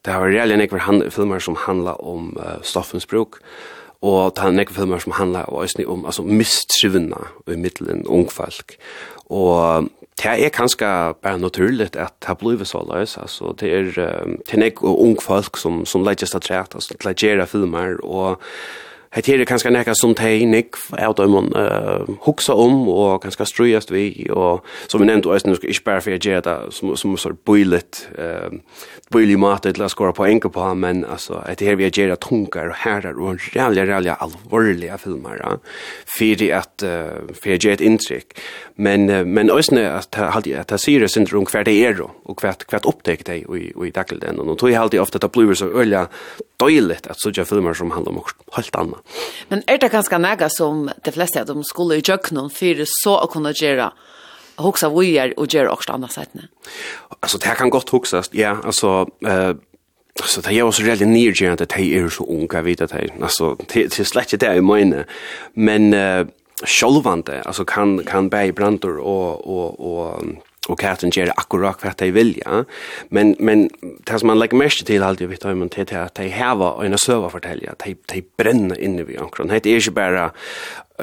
Det 0.05 0.13
har 0.13 0.23
vært 0.23 0.37
reelle 0.37 0.61
nekve 0.61 0.79
filmer 1.11 1.43
som 1.43 1.59
handler 1.65 1.99
om 1.99 2.31
uh, 2.39 2.61
stoffens 2.63 3.09
bruk, 3.09 3.41
og 3.41 3.78
og 4.01 4.35
ta 4.35 4.49
nekve 4.51 4.77
filmer 4.77 5.01
som 5.03 5.15
handlar 5.17 5.49
og 5.51 5.65
æsni 5.65 5.85
om 5.85 6.05
altså 6.07 6.23
mistrivna 6.23 7.25
i 7.47 7.55
middelen 7.59 8.05
ungfalk 8.07 8.77
og 9.29 9.89
det 10.19 10.45
er 10.45 10.51
kanskje 10.51 10.87
bare 11.23 11.39
naturligt 11.39 11.95
at 11.95 12.13
det 12.27 12.37
blir 12.39 12.63
så 12.63 12.83
løs 12.87 13.17
altså 13.17 13.53
det 13.59 13.73
er 13.73 13.83
det 13.91 14.53
er 14.53 14.57
nekve 14.57 14.87
ungfalk 14.87 15.57
som, 15.57 15.85
som 15.85 16.03
leidjes 16.03 16.35
at 16.35 16.41
træt 16.41 16.75
altså 16.75 16.95
leidjera 17.05 17.45
filmer 17.45 17.99
og 18.03 18.39
Det 19.15 19.29
er 19.29 19.39
kanskje 19.41 19.45
kanske 19.49 19.69
näka 19.73 19.93
som 19.97 20.11
teg, 20.13 20.43
nick, 20.45 20.77
av 20.93 21.15
dem 21.17 21.33
uh, 21.55 22.05
huxa 22.27 22.53
om 22.53 22.83
og 22.93 23.23
kanskje 23.23 23.47
ströjast 23.49 23.91
vi 23.91 24.29
Og, 24.29 24.61
som 24.87 25.01
vi 25.01 25.07
nämnt 25.07 25.25
och 25.25 25.35
östnus 25.35 25.59
ikke 25.63 25.83
bare 25.83 26.01
for 26.01 26.11
att 26.11 26.25
göra 26.25 26.41
det 26.41 26.71
som, 26.71 26.95
som 26.97 27.17
så 27.17 27.33
bøylet, 27.33 28.07
uh, 28.19 28.59
bøylig 29.11 29.39
mat 29.39 29.63
til 29.63 29.81
å 29.81 29.89
skåre 29.89 30.13
på 30.13 30.25
enka 30.25 30.49
på 30.49 30.73
men 30.75 31.05
altså, 31.05 31.41
det 31.59 31.67
er 31.67 31.75
vi 31.75 31.85
att 31.85 31.97
göra 31.97 32.15
tunkar 32.15 32.69
og 32.69 32.75
herrar 32.75 33.17
og 33.17 33.39
räliga, 33.53 33.85
räliga 33.85 34.13
alvorlige 34.13 34.97
filmer 34.97 35.41
ja? 35.41 35.57
för 36.05 36.53
att 36.53 36.83
uh, 36.83 37.33
for 37.33 37.53
att 37.53 37.63
göra 37.63 37.73
et 37.73 37.81
inntrykk. 37.81 38.39
men, 38.75 39.09
uh, 39.09 39.25
men 39.25 39.49
östnus 39.49 39.89
att, 39.89 40.19
at 40.19 40.47
att, 40.47 40.71
att 40.71 40.81
syre 40.81 41.07
syndrom 41.07 41.45
kvar 41.45 41.63
det 41.63 41.85
är 41.85 41.93
då 41.93 42.11
och 42.23 42.41
hver, 42.41 42.53
kvar 42.53 42.81
upptäckt 42.87 43.25
det 43.25 43.37
i, 43.37 43.73
i 43.85 43.91
dagligden 43.91 44.39
Og 44.39 44.45
nå 44.45 44.55
tror 44.55 44.69
jeg 44.69 44.79
alltid 44.79 44.99
ofte 44.99 45.17
at 45.17 45.21
det 45.21 45.31
blir 45.31 45.53
så 45.53 45.67
öliga 45.73 46.07
døyligt 46.59 47.07
at 47.09 47.19
sånne 47.21 47.45
filmer 47.47 47.73
som 47.73 47.91
handler 47.91 48.11
om 48.11 48.23
helt 48.55 48.75
annet. 48.75 48.98
Men 49.49 49.63
er 49.67 49.79
det 49.81 49.91
ganske 49.93 50.19
nægge 50.19 50.49
som 50.53 50.87
de 51.05 51.13
fleste 51.15 51.41
av 51.41 51.49
dem 51.49 51.63
skulle 51.67 51.99
i 51.99 52.05
jøkkenen 52.05 52.51
for 52.53 52.85
så 52.89 53.17
å 53.23 53.29
kunne 53.31 53.53
gjøre 53.55 53.91
hoksa 54.59 54.89
vujer 54.91 55.33
og 55.37 55.47
gjøre 55.53 55.71
også 55.71 55.95
andre 55.95 56.11
setene? 56.13 56.49
Altså, 57.21 57.39
det 57.41 57.55
kan 57.57 57.71
godt 57.73 57.89
hoksas, 57.95 58.31
ja, 58.33 58.57
altså, 58.63 59.05
eh, 59.25 59.55
Så 60.25 60.41
det 60.41 60.51
er 60.51 60.63
også 60.63 60.83
veldig 60.83 61.05
nyrgjørende 61.07 61.63
at 61.63 61.73
de 61.77 61.95
er 61.95 62.09
så 62.09 62.25
unge, 62.27 62.49
jeg 62.51 62.65
vet 62.65 62.81
at 62.81 62.91
de, 62.91 63.07
altså, 63.21 63.55
det 63.71 63.99
er 63.99 64.03
slett 64.03 64.33
ikke 64.33 64.41
det 64.41 64.49
jeg 64.51 64.63
mener, 64.63 65.03
men 65.55 65.93
uh, 65.93 66.25
sjølvande, 66.65 67.37
altså 67.45 67.63
kan, 67.63 68.01
kan 68.03 68.27
bære 68.29 68.51
brantor 68.51 68.99
og, 68.99 69.47
og, 69.47 69.79
og 69.79 70.23
och 70.69 70.79
katten 70.79 71.09
ger 71.09 71.31
akkurat 71.35 71.83
vad 71.83 71.93
de 71.97 72.11
vill 72.11 72.41
ja 72.45 72.65
men 73.09 73.35
men 73.39 73.69
det 74.03 74.19
som 74.19 74.27
man 74.27 74.39
lägger 74.39 74.57
mest 74.57 74.85
till 74.85 75.03
alltid 75.03 75.29
vet 75.29 75.45
hur 75.45 75.55
man 75.55 75.69
till 75.69 75.97
att 75.97 76.15
de 76.15 76.29
här 76.29 76.55
var 76.55 76.83
en 76.83 76.97
server 76.97 77.29
fortälja 77.29 77.75
de 77.85 77.95
de 78.05 78.23
bränner 78.37 78.79
inne 78.79 79.03
vi 79.03 79.17
omkring 79.17 79.47
det 79.47 79.65
är 79.65 79.79
ju 79.79 79.91
bara 79.91 80.31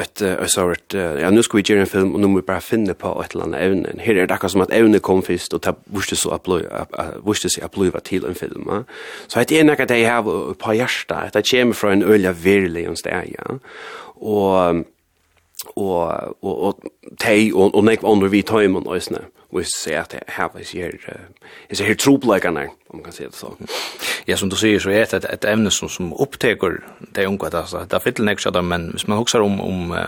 ett 0.01 0.21
ett 0.21 0.51
sort 0.51 0.95
ja 0.95 1.31
nu 1.31 1.43
ska 1.43 1.57
vi 1.57 1.63
göra 1.67 1.81
en 1.81 1.87
film 1.87 2.15
och 2.15 2.21
nu 2.21 2.27
måste 2.27 2.43
vi 2.43 2.47
bara 2.47 2.61
finna 2.61 2.95
på 2.95 3.23
ett 3.23 3.35
eller 3.35 3.45
annat 3.45 3.61
ämne. 3.61 3.89
Här 3.99 4.15
är 4.15 4.27
det 4.27 4.35
akkurat 4.35 4.53
som 4.53 4.61
att 4.61 4.73
ämnet 4.73 5.03
kom 5.03 5.23
först 5.23 5.53
och 5.53 5.61
det 5.61 5.75
måste 5.85 6.17
så 6.17 6.31
uppleva 6.35 6.87
måste 7.25 7.49
se 7.51 7.63
uppleva 7.63 8.01
till 8.01 8.25
en 8.25 8.35
film. 8.35 8.65
Ja. 8.67 8.85
Så 9.27 9.43
det 9.49 9.61
är 9.61 9.65
något 9.65 9.89
det 9.89 9.99
jag 9.99 10.23
har 10.23 10.55
på 10.55 10.75
hjärta 10.75 11.15
att 11.15 11.33
det 11.33 11.51
kommer 11.51 11.73
från 11.73 11.93
en 11.93 12.03
öliga 12.03 12.33
verklig 12.33 12.91
och 12.91 12.99
stäja. 12.99 13.43
Ja. 13.49 13.59
Och 14.19 14.87
och 15.75 16.05
och 16.41 16.69
och 16.69 16.81
tej 17.19 17.53
och 17.53 17.75
och 17.75 17.85
nek 17.85 18.03
under 18.03 18.29
vi 18.29 18.43
tajmen 18.43 18.87
ösne 18.89 19.19
och 19.57 19.67
ser 19.67 20.01
att 20.01 20.11
det 20.11 20.21
här 20.27 20.49
vad 20.55 20.67
ser 20.67 20.89
är 21.71 21.75
ser 21.75 21.85
helt 21.85 21.99
troblägarna 21.99 22.61
om 22.61 22.99
man 22.99 23.03
kan 23.03 23.13
säga 23.13 23.29
det 23.29 23.37
så. 23.37 23.57
Ja 24.25 24.37
som 24.37 24.49
du 24.49 24.57
säger 24.57 24.79
så 24.79 24.91
är 24.91 25.07
det 25.11 25.25
ett 25.25 25.45
ämne 25.45 25.71
som 25.71 25.89
som 25.89 26.13
upptäcker 26.13 26.85
det 26.99 27.27
unga 27.27 27.51
där 27.51 27.65
så 27.65 27.85
där 27.85 27.99
fick 27.99 28.19
nästa 28.19 28.51
där 28.51 28.63
men 28.63 28.91
hvis 28.91 29.07
man 29.07 29.19
huxar 29.19 29.41
om 29.41 29.61
om 29.61 29.99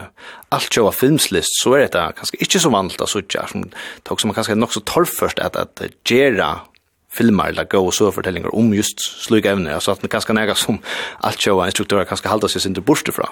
allt 0.49 0.75
själva 0.75 0.93
filmslist 0.93 1.63
så 1.63 1.75
är 1.75 1.81
det 1.81 2.13
kanske 2.17 2.37
inte 2.37 2.61
så 2.61 2.71
vanligt 2.71 3.01
att 3.01 3.09
söka 3.09 3.47
som 3.47 3.71
tog 4.03 4.21
som 4.21 4.29
man 4.29 4.35
kanske 4.35 4.55
nog 4.55 4.73
så 4.73 4.81
torrt 4.81 5.09
först 5.09 5.39
att 5.39 5.57
att 5.57 5.83
filmar 7.13 7.49
eller 7.49 7.65
gå 7.65 7.81
og 7.81 7.95
så 7.95 8.11
fortellinger 8.13 8.53
om 8.55 8.69
just 8.77 9.01
slik 9.25 9.47
evne, 9.49 9.73
altså 9.73 9.95
at 9.95 10.03
det 10.05 10.11
kanskje 10.13 10.35
nega 10.37 10.55
som 10.59 10.77
alt 11.25 11.41
sjåa 11.41 11.71
instruktører 11.71 12.05
kanskje 12.09 12.29
halda 12.29 12.51
seg 12.53 12.65
sin 12.65 12.77
til 12.77 12.85
borste 12.85 13.15
fra. 13.17 13.31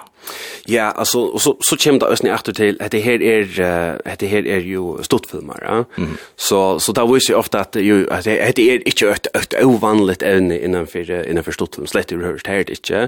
Ja, 0.69 0.91
altså, 0.97 1.27
og 1.37 1.43
så, 1.45 1.53
så 1.61 1.77
kommer 1.83 2.01
det 2.01 2.09
også 2.15 2.31
etter 2.33 2.57
til 2.57 2.81
at 2.81 2.93
det 2.93 3.03
her 3.05 3.21
er, 3.21 3.99
at 4.05 4.21
det 4.21 4.31
her 4.33 4.49
er 4.49 4.65
jo 4.65 4.97
stortfilmer, 5.05 5.61
ja? 5.63 5.83
Mm. 5.97 6.17
så, 6.37 6.79
så 6.81 6.95
da 6.97 7.05
viser 7.07 7.35
jeg 7.35 7.39
ofte 7.39 7.61
at, 7.61 7.77
jo, 7.77 8.01
at 8.11 8.25
det, 8.25 8.65
er 8.73 8.81
ikke 8.89 9.13
et, 9.13 9.29
et 9.37 9.59
uvanligt 9.63 10.25
evne 10.25 10.59
innenfor, 10.59 11.13
innenfor 11.29 11.53
stortfilm, 11.59 11.87
slett 11.87 12.11
du 12.11 12.25
høres, 12.25 12.47
det 12.47 12.79
ikke. 12.79 13.07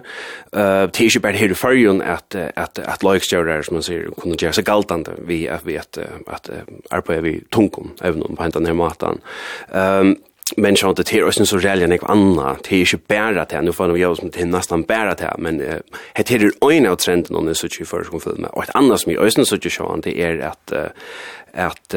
Uh, 0.52 0.85
det 0.92 1.00
er 1.00 1.09
ikke 1.09 1.24
bare 1.24 1.40
her 1.40 1.50
i 1.50 1.59
fargen 1.59 2.02
at, 2.02 2.37
at, 2.37 2.78
at 2.85 3.02
loikstjører, 3.02 3.64
som 3.64 3.81
man 3.81 3.88
sier, 3.88 4.12
kunne 4.20 4.37
gjøre 4.37 4.61
seg 4.61 4.68
galtande 4.68 5.16
vi 5.28 5.46
at 5.48 5.64
vi 5.66 5.81
at, 5.81 5.98
at, 5.98 6.28
at, 6.28 6.50
at, 6.50 6.68
at, 6.92 7.09
at, 7.09 7.11
at, 7.11 7.24
at, 7.24 8.44
at, 8.44 8.57
at, 8.57 8.78
at, 8.78 9.02
at, 9.02 9.14
at, 9.72 10.27
men 10.56 10.76
så 10.76 10.88
inte 10.88 11.16
är 11.16 11.24
oss 11.24 11.48
så 11.48 11.58
rälja 11.58 11.84
än 11.84 11.98
anna 12.02 12.56
det 12.68 12.76
är 12.76 12.94
ju 12.94 12.98
bära 13.06 13.44
det. 13.44 13.62
Nu 13.62 13.72
får 13.72 13.88
de 13.88 13.98
göra 13.98 14.16
som 14.16 14.30
till 14.30 14.46
nästan 14.46 14.82
bara 14.82 15.14
det. 15.14 15.34
Men 15.38 15.58
det 15.58 16.30
är 16.30 16.38
ju 16.38 16.52
en 16.72 16.87
av 16.87 16.96
trenden 16.96 17.37
om 17.37 17.46
det 17.46 17.54
så 17.54 17.68
tjuv 17.68 17.84
för 17.84 18.04
som 18.04 18.20
film 18.20 18.44
och 18.44 18.64
ett 18.64 18.74
annat 18.74 19.00
som 19.00 19.12
är 19.12 19.24
också 19.24 19.44
så 19.44 19.54
att 19.54 19.70
så 19.70 19.96
det 19.96 20.20
är 20.20 20.38
att 20.38 20.72
att 21.52 21.94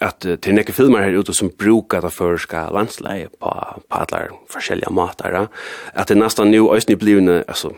att 0.00 0.40
till 0.40 0.54
nek 0.54 0.70
filmer 0.70 0.98
här 0.98 1.10
ute 1.10 1.32
som 1.32 1.50
brukar 1.58 2.00
ta 2.00 2.10
förska 2.10 2.70
landsläge 2.70 3.28
på 3.38 3.48
på 3.88 3.96
alla 3.96 4.28
olika 4.70 4.90
matar 4.90 5.48
att 5.92 6.06
det 6.08 6.14
nästan 6.14 6.50
nu 6.50 6.68
östen 6.70 6.98
blivna 6.98 7.44
alltså 7.48 7.72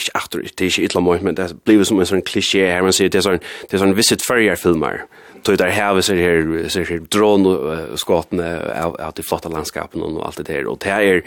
ikke 0.00 0.16
aktor, 0.18 0.42
det 0.42 0.60
er 0.60 0.72
ikke 0.72 0.88
ytla 0.88 1.02
mot, 1.04 1.22
men 1.22 1.36
det 1.38 1.50
blir 1.66 1.84
som 1.86 2.00
en 2.00 2.08
sånn 2.08 2.24
klisjé 2.26 2.66
her, 2.70 2.84
man 2.86 2.96
sier 2.96 3.12
det 3.12 3.20
er 3.22 3.28
sånn, 3.28 3.40
det 3.66 3.76
er 3.76 3.82
sånn 3.82 3.96
visit 3.96 4.24
fyrjar 4.24 4.60
filmer, 4.60 5.04
tog 5.46 5.58
der 5.60 5.70
her, 5.70 6.00
ser 6.02 6.18
her, 6.18 6.48
ser 6.72 6.88
her 6.88 7.02
dron 7.12 7.46
og 7.46 7.66
av, 8.42 8.96
av 8.98 9.12
de 9.16 9.24
flotta 9.26 9.50
landskapen 9.52 10.02
og 10.02 10.18
alt 10.26 10.40
det 10.42 10.56
her, 10.56 10.68
og 10.70 10.80
det 10.82 10.92
er 10.92 11.22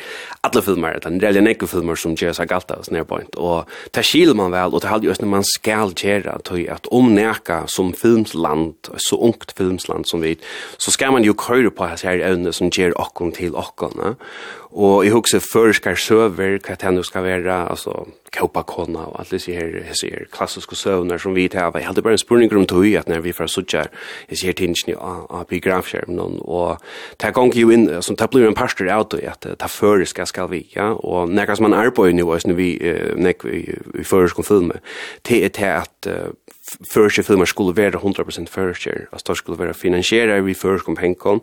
alle 0.46 0.64
filmer, 0.66 0.98
det 1.00 1.08
er 1.08 1.14
en 1.14 1.22
reelle 1.24 1.44
nekke 1.46 1.70
filmer 1.72 2.00
som 2.00 2.18
gjør 2.20 2.36
seg 2.38 2.52
galt 2.52 2.72
av 2.76 2.84
snedpoint, 2.88 3.38
og 3.40 3.70
det 3.96 4.04
skiler 4.08 4.38
man 4.38 4.54
vel, 4.56 4.76
og 4.76 4.84
det 4.84 4.92
halde 4.92 5.10
jo 5.10 5.16
når 5.20 5.34
man 5.38 5.48
skal 5.48 5.96
gjøre, 5.96 6.38
tog 6.48 6.62
at 6.72 6.90
om 6.96 7.14
neka 7.16 7.64
som 7.72 7.94
filmsland, 7.98 8.92
så 9.10 9.20
ungt 9.30 9.54
filmsland 9.58 10.10
som 10.10 10.24
vi, 10.26 10.36
så 10.78 10.94
skal 10.96 11.16
man 11.16 11.28
jo 11.28 11.38
køyre 11.38 11.72
på 11.72 11.88
hans 11.90 12.06
her 12.08 12.22
evne 12.26 12.54
som 12.56 12.72
gjør 12.74 12.98
okkon 13.00 13.34
til 13.36 13.56
okkon, 13.58 14.18
Og 14.70 15.06
jeg 15.06 15.14
husker 15.16 15.42
førskar 15.42 15.98
søver, 15.98 16.60
hva 16.62 16.76
det 16.78 16.92
nå 16.94 17.02
skal 17.04 17.24
være, 17.26 17.56
altså 17.72 18.06
Kaupakona 18.30 19.08
og 19.10 19.16
alle 19.20 19.32
disse 19.32 19.54
her, 19.56 19.72
disse 19.88 20.08
her 20.12 20.28
klassiske 20.30 20.76
søvner 20.78 21.18
som 21.18 21.34
vi 21.34 21.48
tar. 21.50 21.72
Jeg 21.74 21.88
hadde 21.88 22.04
bare 22.06 22.14
en 22.14 22.22
spurning 22.22 22.54
om 22.54 22.68
tog 22.70 22.86
at 22.86 23.10
når 23.10 23.24
vi 23.26 23.34
får 23.34 23.50
Sudjar, 23.50 23.90
disse 24.30 24.46
her 24.46 24.54
tingene 24.54 24.94
av 25.00 25.48
biografskjermen, 25.50 26.38
og 26.46 26.78
det 27.22 27.34
gong 27.34 27.56
jo 27.58 27.74
inn, 27.74 27.88
som 28.06 28.16
det 28.16 28.30
blir 28.30 28.46
en 28.46 28.58
parster 28.58 28.92
av 28.94 29.08
det, 29.10 29.24
at 29.26 29.48
det 29.50 29.72
føreska 29.74 30.28
skal 30.30 30.52
vi, 30.54 30.68
ja, 30.76 30.92
og 30.94 31.34
nekka 31.34 31.58
som 31.58 31.70
man 31.70 31.80
er 31.80 31.90
på 31.90 32.06
i 32.06 32.14
nivå, 32.14 32.38
når 32.46 32.60
vi, 32.60 32.70
når 33.18 33.42
vi 33.50 33.66
vi 34.00 34.04
føreska 34.06 34.46
filmer, 34.46 34.84
det 35.28 35.44
er 35.46 35.50
til 35.50 35.66
at 35.66 36.12
förske 36.94 37.24
filmer 37.24 37.46
skulle 37.46 37.74
vara 37.74 37.92
100% 37.92 38.50
förske. 38.50 39.08
Alltså 39.12 39.34
det 39.34 39.38
skulle 39.38 39.58
vara 39.58 39.74
finansierade 39.74 40.42
vi 40.42 40.54
förskom 40.54 40.96
pengar 40.96 41.40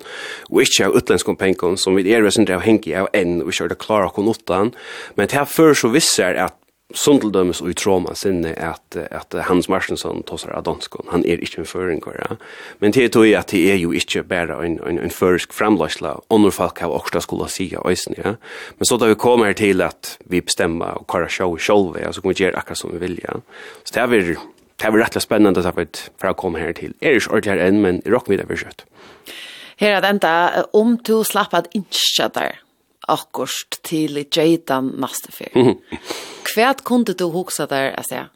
och 0.51 0.61
inte 0.61 0.87
av 0.87 0.97
utländska 0.97 1.35
pengar 1.35 1.77
som 1.77 1.95
vi 1.95 2.13
är 2.13 2.23
resten 2.23 2.55
av 2.55 2.61
hänga 2.61 3.03
av 3.03 3.09
en 3.13 3.43
och 3.43 3.53
körde 3.53 3.75
klara 3.75 4.09
konottan. 4.09 4.73
Men 5.15 5.27
det 5.27 5.37
här 5.37 5.45
för 5.45 5.75
så 5.75 5.89
visser 5.89 6.35
att 6.35 6.63
Sundeldømes 6.95 7.59
og 7.65 7.73
i 7.73 7.75
tråma 7.75 8.13
sinne 8.15 8.53
at, 8.63 8.95
at 8.95 9.35
Hans 9.49 9.67
Marsensson 9.69 10.21
tossar 10.23 10.53
av 10.55 10.63
danskon. 10.69 11.09
Han 11.11 11.25
er 11.27 11.41
ikke 11.43 11.65
en 11.65 11.67
føringer. 11.67 12.37
Men 12.79 12.95
det 12.95 13.03
er 13.03 13.11
tog 13.11 13.27
at 13.35 13.51
det 13.51 13.65
er 13.73 13.81
jo 13.81 13.91
ikke 13.91 14.23
bare 14.23 14.61
en, 14.63 14.79
en, 14.87 15.01
en 15.03 15.11
førisk 15.11 15.53
framløsla. 15.53 16.15
under 16.31 16.51
folk 16.51 16.79
har 16.79 16.89
også 16.89 17.21
skulle 17.21 17.49
si 17.51 17.73
av. 17.75 17.91
Ja? 17.91 18.37
Men 18.79 18.87
så 18.87 18.97
da 18.97 19.09
vi 19.11 19.19
kommer 19.19 19.53
til 19.53 19.83
at 19.83 20.19
vi 20.31 20.41
bestemmer 20.41 21.01
og 21.01 21.07
kvar 21.11 21.27
sjå 21.27 21.57
sjolve, 21.59 22.01
ja, 22.01 22.13
så 22.13 22.23
kan 22.23 22.31
vi 22.31 22.45
gjøre 22.45 22.57
akkurat 22.57 22.79
som 22.79 22.93
vi 22.93 23.03
vilja. 23.03 23.41
Så 23.83 23.95
det 23.95 24.03
er 24.03 24.37
det 24.81 24.93
var 24.93 25.01
rettelig 25.01 25.25
spennende 25.25 25.63
så 25.65 25.73
vidt 25.77 26.11
for 26.21 26.31
å 26.31 26.37
komme 26.39 26.61
her 26.61 26.75
til. 26.77 26.95
Er 27.01 27.17
ikke 27.17 27.33
ordentlig 27.33 27.55
her 27.55 27.65
enn, 27.67 27.81
men 27.85 28.03
råk 28.07 28.29
med 28.29 28.43
det 28.43 28.49
for 28.51 28.61
kjøtt. 28.61 28.85
Her 29.81 29.97
er 29.97 30.05
det 30.05 30.13
enda, 30.15 30.33
om 30.77 30.97
du 31.05 31.19
slapp 31.25 31.55
at 31.57 31.69
ikke 31.77 32.31
der 32.35 32.63
akkurat 33.09 33.79
til 33.87 34.25
Jaitan 34.25 34.95
neste 35.01 35.33
fyr. 35.33 35.53
Hva 36.55 36.73
kunne 36.85 37.15
du 37.15 37.29
huske 37.35 37.69
der, 37.71 37.93
jeg 37.93 38.09
sier? 38.09 38.33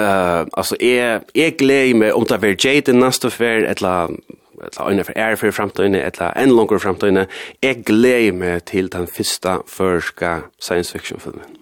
Uh, 0.00 0.46
altså, 0.56 0.76
jeg, 0.80 1.24
jeg 1.36 1.56
gleder 1.60 1.96
meg 1.98 2.14
om 2.16 2.24
det 2.28 2.38
var 2.40 2.54
Jaitan 2.56 3.02
neste 3.02 3.32
fyr, 3.32 3.66
eller 3.68 4.14
eller 4.60 4.88
øyne 4.88 5.04
for 5.04 5.12
ære 5.16 5.36
for 5.36 5.50
fremtøyne, 5.50 6.02
eller 6.04 6.30
en 6.36 6.50
langere 6.52 6.80
fremtøyne. 6.80 7.26
Jeg 7.62 7.82
gleder 7.86 8.32
meg 8.32 8.64
til 8.64 8.92
den 8.92 9.08
første 9.08 9.58
førske 9.66 10.42
science 10.60 10.92
fiction-filmen. 10.92 11.56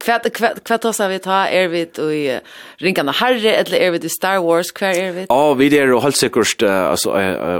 Kvat 0.00 0.26
kvat 0.32 0.64
kvat 0.64 0.84
oss 0.84 1.00
vi 1.00 1.18
ta 1.18 1.44
er 1.48 1.68
vi 1.68 1.82
i 1.82 2.38
ringarna 2.82 3.12
Harry 3.12 3.46
eller 3.46 3.78
er 3.78 3.90
vi 3.90 4.04
i 4.04 4.08
Star 4.08 4.40
Wars 4.44 4.70
kvar 4.70 4.96
er 4.96 5.12
vi? 5.12 5.26
Ja, 5.30 5.54
vi 5.54 5.70
er 5.76 5.92
og 5.94 6.02
helt 6.02 6.16
sikkert 6.16 6.62
altså 6.62 7.14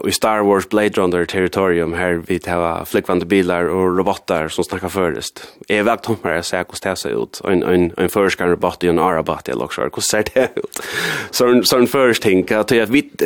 i 0.06 0.10
Star 0.10 0.42
Wars 0.42 0.66
Blade 0.66 1.00
Runner 1.00 1.24
territorium 1.24 1.94
her 1.94 2.20
vi 2.26 2.38
tar 2.38 2.84
flickvande 2.84 3.26
bilar 3.26 3.70
og 3.70 3.98
robotar 3.98 4.48
som 4.48 4.64
snackar 4.64 4.88
förrest. 4.88 5.46
Är 5.68 5.82
väl 5.82 5.98
tommare 5.98 6.34
jag 6.34 6.44
säger 6.44 6.64
hur 6.64 6.90
det 6.90 6.96
ser 6.96 7.22
ut. 7.22 7.40
En 7.44 7.62
en 7.62 7.92
en 7.96 8.08
förskar 8.08 8.46
robot 8.46 8.84
i 8.84 8.88
en 8.88 8.98
arabat 8.98 9.48
eller 9.48 9.64
också 9.64 9.80
hur 9.82 10.00
ser 10.00 10.24
det 10.34 10.48
ut. 10.56 10.80
Så 11.30 11.62
så 11.62 11.78
en 11.78 11.86
first 11.86 12.22
thing 12.22 12.52
att 12.52 12.70
jag 12.70 12.86
vet 12.86 13.22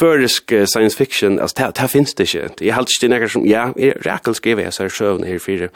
försk 0.00 0.52
science 0.66 0.96
fiction 0.96 1.40
alltså 1.40 1.72
det 1.74 1.88
finns 1.88 2.14
det 2.14 2.26
shit. 2.26 2.60
Jag 2.60 2.74
har 2.74 2.78
alltid 2.78 3.10
några 3.10 3.28
som 3.28 3.46
ja, 3.46 3.72
jag 3.76 4.06
räknar 4.06 4.34
skriva 4.34 4.70
så 4.70 4.82
här 4.82 4.90
sjön 4.90 5.22
här 5.22 5.38
för 5.38 5.70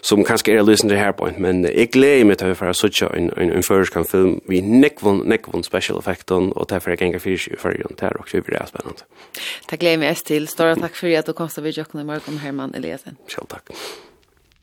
som 0.00 0.24
kanske 0.24 0.52
är 0.52 0.62
lyssnar 0.62 0.94
här 0.94 1.12
point 1.12 1.38
men 1.38 1.64
jag 1.64 1.93
gleder 1.94 2.26
meg 2.28 2.40
til 2.40 2.52
å 2.52 2.56
være 2.58 2.76
sånn 2.78 3.12
en, 3.16 3.28
en, 3.40 3.52
en 3.58 3.66
førskan 3.66 4.08
film 4.08 4.38
vi 4.50 4.60
nekvån, 4.64 5.22
nekvån 5.30 5.66
special 5.66 6.00
effekten 6.00 6.50
og 6.54 6.68
derfor 6.72 6.94
jeg 6.94 7.04
gengar 7.04 7.22
fyrir 7.24 7.46
i 7.54 7.60
fyrir 7.60 7.86
det 7.90 8.08
er 8.08 8.18
også 8.20 8.42
veldig 8.42 8.66
spennende 8.70 9.06
Takk 9.70 9.84
gleder 9.84 10.02
meg 10.02 10.24
til 10.26 10.50
Stora 10.50 10.74
takk 10.78 10.98
for 10.98 11.14
at 11.14 11.30
du 11.30 11.36
kom 11.36 11.52
til 11.52 11.64
å 11.64 11.68
vidjøkken 11.68 12.02
i 12.02 12.08
morgen 12.08 12.42
Herman 12.44 12.74
Eliasen 12.78 13.20
Selv 13.30 13.50
takk 13.52 13.72